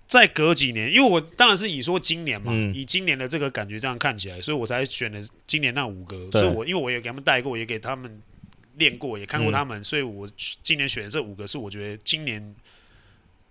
[0.09, 6.27] 再隔几年，因为我当然是以说今年嘛，嗯、以今年的这个感觉这样看起来，所以我才选了今年那五个。
[6.31, 8.19] 所以我因为我也给他们带过，也给他们
[8.77, 10.27] 练过，也看过他们，嗯、所以我
[10.63, 12.55] 今年选的这五个是我觉得今年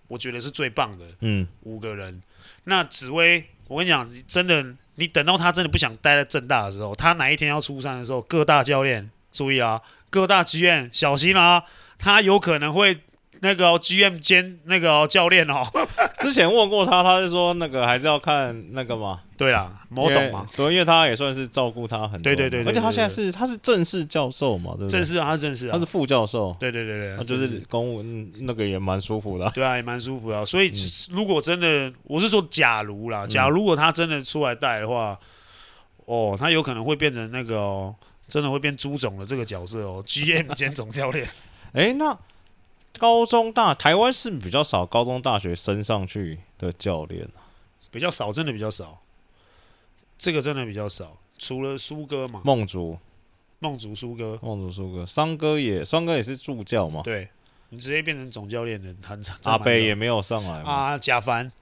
[0.09, 1.06] 我觉得是最棒的。
[1.20, 2.20] 嗯，五个人。
[2.64, 9.80] 那紫薇，我跟你讲，真的，你等到他真的不想待在正大的时候，他哪一天要出山的时候，各大教练注意啊，
[10.11, 11.62] 各大剧院小心啊，
[11.98, 12.98] 他有可能会。
[13.41, 15.62] 那个 GM 兼那个教练哦，
[16.18, 19.20] 之前问过他，他是说那个还是要看那个嘛。
[19.36, 22.24] 对啊，某董嘛，对，因为他也算是照顾他很多。
[22.24, 24.89] 对对对，而且他现在是他是正式教授嘛，对不对？
[24.91, 26.57] 正式啊，他是正式啊，他是副教授。
[26.59, 28.03] 对对对对，他就是公务
[28.41, 29.49] 那个也蛮舒服的。
[29.55, 30.45] 对啊，也蛮舒服的。
[30.45, 30.72] 所以
[31.12, 35.16] 如果真的，我是说假如啦，假如如果他真的出来带的话，
[36.07, 37.95] 哦，他有可能会变成那个哦，
[38.26, 41.24] 真的会变朱总的这个角色哦，GM 兼总教练。
[41.74, 42.18] 哎，那。
[42.99, 47.26] 高中大台湾是比较少高中大学升上去的教练，
[47.90, 49.01] 比较少，真的比较少。
[50.18, 52.99] 这个真的比较少，除了苏哥嘛，梦竹、
[53.61, 57.03] 梦竹苏哥、梦竹苏哥，桑哥也，桑哥也是助教嘛。
[57.05, 57.28] 对，
[57.68, 59.38] 你直接变成总教练的，很惨。
[59.44, 61.53] 阿北也没有上来啊，贾凡。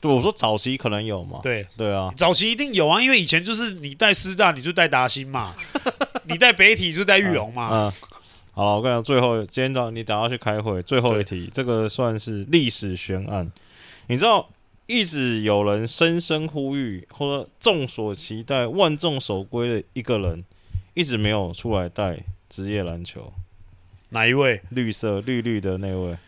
[0.00, 1.40] 对，我说早期可能有嘛。
[1.42, 5.54] 对对啊，早期一定有啊，因为以前就是你带师大，你就带达欣嘛；
[6.26, 7.68] 你带北体就带玉龙嘛。
[7.70, 7.92] 嗯。
[8.60, 13.50] 好了，我跟你讲，最后今天早你早上去开会，最后一题，这个算是历史悬案。
[14.08, 14.50] 你知道，
[14.86, 20.44] 一直有人深深呼吁，或者众所期待、万众守归的一个人，
[20.92, 23.32] 一直没有出来带职业篮球。
[24.10, 24.60] 哪一位？
[24.68, 26.18] 绿色绿绿的那位，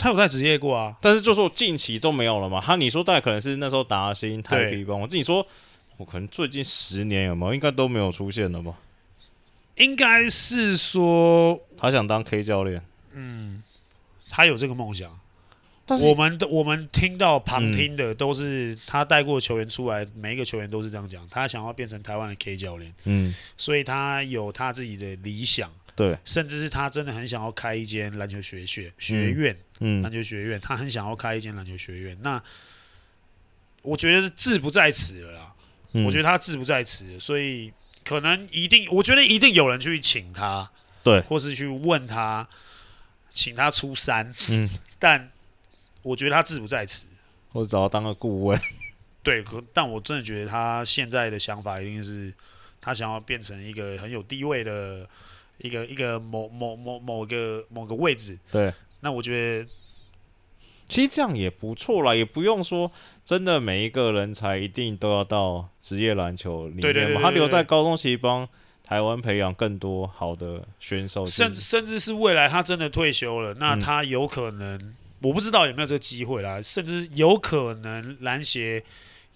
[0.00, 2.60] 他有带职业过啊，但是就说近期都没有了嘛。
[2.60, 5.46] 他你说带可能是那时候达新台啤帮，我自己说，
[5.96, 8.74] 我可能最近十年有没有，应该都没有出现了吧。
[9.78, 13.62] 应该是说他想当 K 教练，嗯，
[14.28, 15.18] 他有这个梦想。
[15.86, 32.18] 但是我们的我们听到旁听的都是他带过球员出来，嗯、每一个球员都是这样讲，他想要变成台湾的 K 教练，嗯，所以他有他自己的理想，对，甚至是他真的很想要开一间篮球学学学院，嗯，篮球学院，他很想要开一间篮球学院。
[32.20, 32.42] 那
[33.80, 35.54] 我觉得是志不在此了啦，
[35.92, 37.72] 嗯、我觉得他志不在此，所以。
[38.08, 40.70] 可能一定，我觉得一定有人去请他，
[41.02, 42.48] 对，或是去问他，
[43.34, 44.66] 请他出山，嗯，
[44.98, 45.30] 但
[46.02, 47.06] 我觉得他志不在此，
[47.52, 48.58] 或者找他当个顾问，
[49.22, 52.32] 对，可但我真的觉得他现在的想法一定是，
[52.80, 55.06] 他想要变成一个很有地位的
[55.58, 59.70] 一个一个某某某某个某个位置，对，那我觉得。
[60.88, 62.90] 其实这样也不错啦，也不用说
[63.24, 67.20] 真的每一个人才一定都要到职业篮球里面嘛。
[67.20, 68.48] 他留在高中其实帮
[68.82, 78.82] 台湾培养更多好的选手，甚甚至是未来他真的退休了，那他有可能，嗯、我不知道有没有这个机会啦，甚至有可能篮协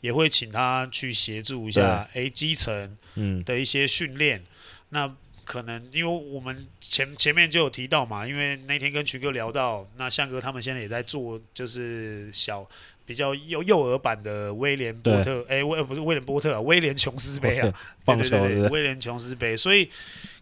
[0.01, 4.47] 也会请他去协助一下，哎对，基层嗯的一些训练，嗯、
[4.89, 5.17] 那。
[5.45, 12.67] 可能因为我们前前面就有提到嘛，因为那天跟曲哥聊到，那向哥他们现在也在做，就是小
[13.05, 17.75] 比较幼幼儿版的威廉波特，哎对，威、欸、不是威廉波特啊，威廉琼斯杯啊，
[18.05, 19.91] 对对对，威廉琼斯杯，所以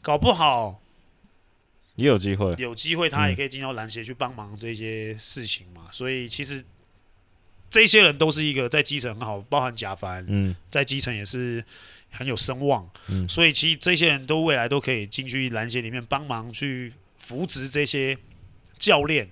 [0.02, 0.80] 搞不好
[1.96, 5.82] 也有机会，有机会他也可以进到篮协去帮忙这些事情嘛。
[5.86, 6.64] 嗯、所以其实
[7.68, 11.64] 这些人都是一个在基层很好，包含贾凡，嗯，在基层也是
[12.10, 18.16] 很有声望，嗯，所以其实这些人都未来都可以进去篮协里面帮忙去扶植这些
[18.78, 19.30] 教练。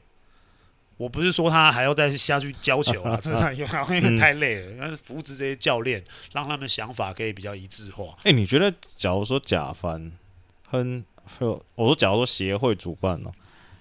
[0.97, 4.77] 我不是说他还要再下去教球啊， 这样好像太累了。
[4.81, 6.03] 但是扶植这些教练，
[6.33, 8.07] 让他们想法可以比较一致化。
[8.19, 10.11] 哎、欸，你觉得，假如说贾凡
[10.67, 11.05] 哼
[11.77, 13.35] 我说，假如说协会主办呢、喔，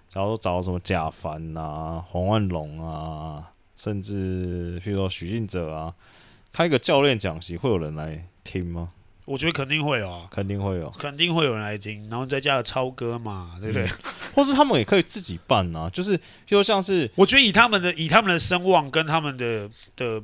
[0.10, 5.96] 假如说找什么贾凡啊、黄万龙啊，甚至譬如说许晋哲啊，
[6.54, 8.90] 开一个教练讲习，会有人来听吗？
[9.26, 13.84] 我觉得肯定会有啊，肯定会有，肯定会有人来听，然后再加个超哥嘛，对不对？
[13.86, 13.90] 嗯、
[14.34, 20.24] 或是他们也可以自己办啊，就是就像是，我觉得以他们的以他们的声望跟他们的的。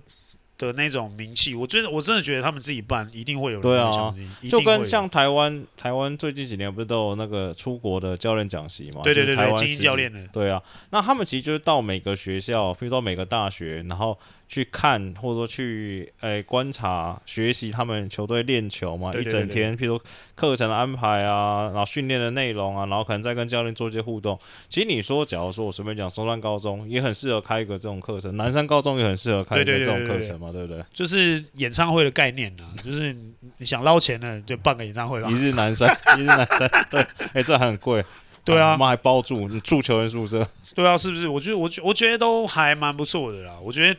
[0.55, 4.13] 的那种名气，我觉得我真的觉得他们自己办一定会有人对啊，
[4.47, 9.01] 就跟像台湾台湾最近几年不是都有那个出国的教练讲习嘛？
[9.03, 10.25] 对对对，精英教练的。
[10.31, 10.61] 对啊，
[10.91, 14.17] 那他们其实就是到每个学校，比如说每个大学，然后
[14.47, 19.99] 去看或者说去诶、欸、观察学习他们球队练球嘛，一整天，譬如
[20.35, 24.37] 课程的安排啊，然后训练的内容啊，然后可能再跟教练做一些互动。
[24.69, 30.83] 其实你说，假如说我随便讲，松山高中也很适合开一个这种课程，南山高中也很适合开一个这种课程嘛，对不对？
[30.93, 33.15] 就是演唱会的概念呢， 就是
[33.57, 35.29] 你想捞钱呢，就办个演唱会吧。
[35.29, 38.03] 一日南山， 一日南山，对，哎、欸，这还很贵。
[38.45, 40.45] 对啊，我们还包住，你住球员宿舍。
[40.75, 41.29] 对啊，是不是？
[41.29, 43.57] 我觉得，我觉，我觉得都还蛮不错的啦。
[43.63, 43.97] 我觉得，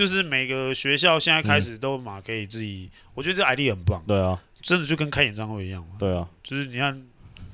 [0.00, 4.02] 就是每个学校现在开始都嘛可以自己，嗯、我觉得这 idea 很棒。
[4.06, 5.96] 对啊，真的就跟开演唱会一样嘛。
[5.98, 6.98] 对啊，就是你看，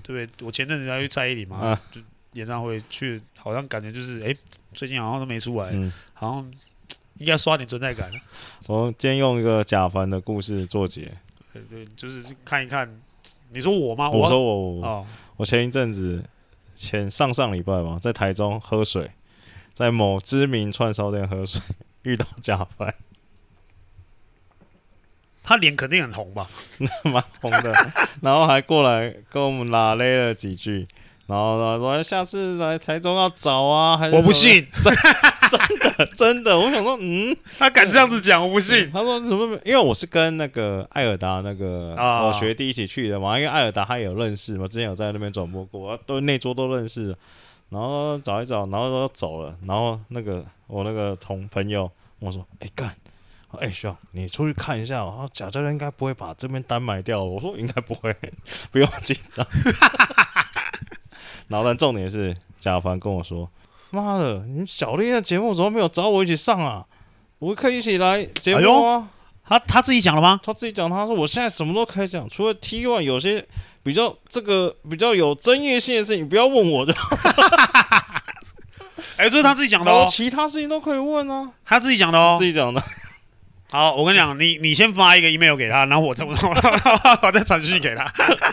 [0.00, 0.46] 对不对？
[0.46, 2.00] 我前阵子要去蔡依林嘛，啊、就
[2.34, 4.32] 演唱会去，好像感觉就是，哎，
[4.72, 6.52] 最近好像都没出来，嗯、好像
[7.18, 8.08] 应该刷点存在感。
[8.68, 11.12] 我今天用一个贾凡的故事做结。
[11.52, 12.88] 对对，就是看一看。
[13.50, 14.08] 你说我吗？
[14.08, 16.22] 我说我我，哦、我前一阵子
[16.76, 19.10] 前上上礼拜嘛，在台中喝水，
[19.72, 21.60] 在某知名串烧店喝水，
[22.06, 22.94] 遇到假翻，
[25.42, 26.48] 他脸肯定很红吧？
[27.02, 27.74] 蛮红的，
[28.22, 30.86] 然后还过来跟我们拉勒了几句，
[31.26, 34.64] 然后他说下次来台中要找啊，还是我不信。
[35.48, 38.90] 真的真的，我想说，嗯，他敢这样子讲，我不信。
[38.92, 39.58] 他说什么？
[39.64, 47.16] 因为我是跟那个艾尔达那个我学弟一起去的嘛，因为艾尔达他也有认识嘛，之前有在那边转播过，都那桌都认识。
[47.68, 49.56] 然后找一找，然后都走了。
[49.66, 52.94] 然后那个我那个同朋友我说，哎干，
[53.58, 55.04] 哎需要你出去看一下。
[55.04, 57.22] 然后贾教练应该不会把这边单买掉。
[57.22, 58.14] 我说应该不会，
[58.72, 59.46] 不用紧张。
[61.48, 63.48] 然后但重点是贾凡跟我说。
[63.90, 64.44] 妈的！
[64.46, 66.84] 你小丽的节目怎么没有找我一起上啊？
[67.38, 69.08] 我可以一起来节目啊！
[69.44, 70.40] 他他自己讲了吗？
[70.42, 73.46] 他自己讲，他说我现在什么都可以讲，除了 T one 有些
[73.84, 76.92] 比较这个比较有争议性的事情，不要问我就。
[79.16, 80.06] 哎、欸，这是他自己讲的哦。
[80.08, 82.82] 其他事情都可以问啊，他自己讲的哦，自己讲的。
[83.68, 88.10] 好，我跟你讲，你你先发一个 email 给他，然后我再 我再传讯给他，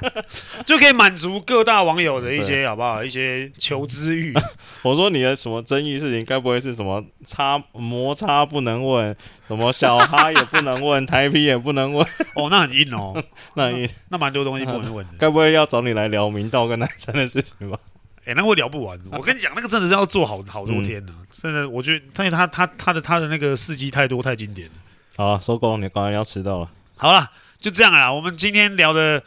[0.66, 3.04] 就可以满足各大网友的一些好不好？
[3.04, 4.34] 一些求知欲。
[4.82, 9.16] 我说你的什么争议事情，该不会是什么擦摩擦不能问，
[9.48, 12.06] 什么小哈也不能问，台啤也不能问？
[12.36, 13.24] 哦，那很硬哦，
[13.54, 15.14] 那很硬，那蛮多东西不能问的。
[15.20, 17.78] 该不会要找你来聊明道跟南山的事情吧？
[18.26, 19.00] 哎、欸，那会聊不完。
[19.12, 24.74] 我跟你讲，那个真的是要做好好多天呢、真的，我觉得，因为他他他的他的那个事迹太多太经典了。
[25.16, 26.70] 好了，收工，你刚刚要迟到了。
[26.96, 28.12] 好了，就这样啦。
[28.12, 29.22] 我们今天聊的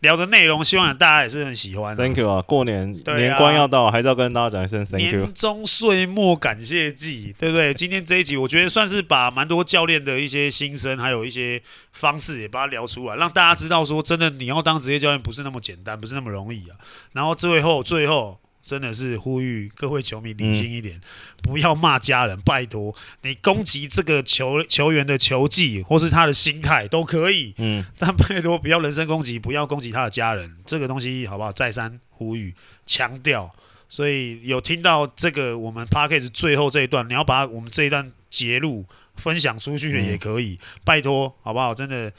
[0.00, 1.96] 聊的内容，希望大家也是很喜欢。
[1.96, 5.20] Thank you 啊，过年、啊、年关要到，还是要跟大家讲一声 Thank you。
[5.20, 7.72] 年终岁末感谢季，对不对？
[7.72, 16.76] 今天这一集，我觉得算是把蛮多教练的一些心声，还有一些方式，也把它聊出来，让大家知道说，真的你要当职业教练不是那么简单，不是那么容易啊。
[17.12, 18.38] 然后最后，最后。
[18.66, 21.02] 真的是呼吁各位球迷理性一点，嗯、
[21.40, 22.92] 不要骂家人，拜托
[23.22, 31.52] 你攻击这个球球员的球技或是他的心态都可以，嗯，但拜托不要人身攻击，不要攻击他的家人，这个东西好不好？
[31.52, 32.52] 再三呼吁
[32.84, 33.48] 强调，
[33.88, 41.72] 所以有听到这个我们 Podcast 最后这一段，你要把我们这一段截录分享出去的也可以，嗯、拜托好不好？
[41.72, 42.12] 真的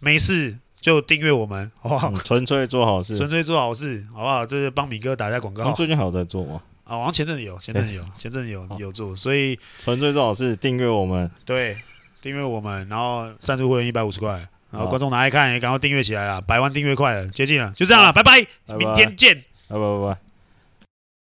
[0.00, 0.58] 没事。
[0.82, 2.12] 就订阅我们，好不好？
[2.24, 4.44] 纯粹做好事，纯粹做好事，好不好？
[4.44, 5.72] 这是帮米哥打下广告。
[5.72, 6.60] 最近还有在做吗？
[6.84, 11.76] 啊，好像前阵子有，前阵子有，前阵子有有做，所以纯粹做好事，订阅我们，对，
[12.20, 18.44] 订阅我们，然后赞助会员一百五十块，然后观众拿来看也赶快订阅起来了，百万订阅快了，接近了，就这样了，拜拜，
[18.76, 19.36] 明天见，
[19.68, 20.31] 拜拜拜拜。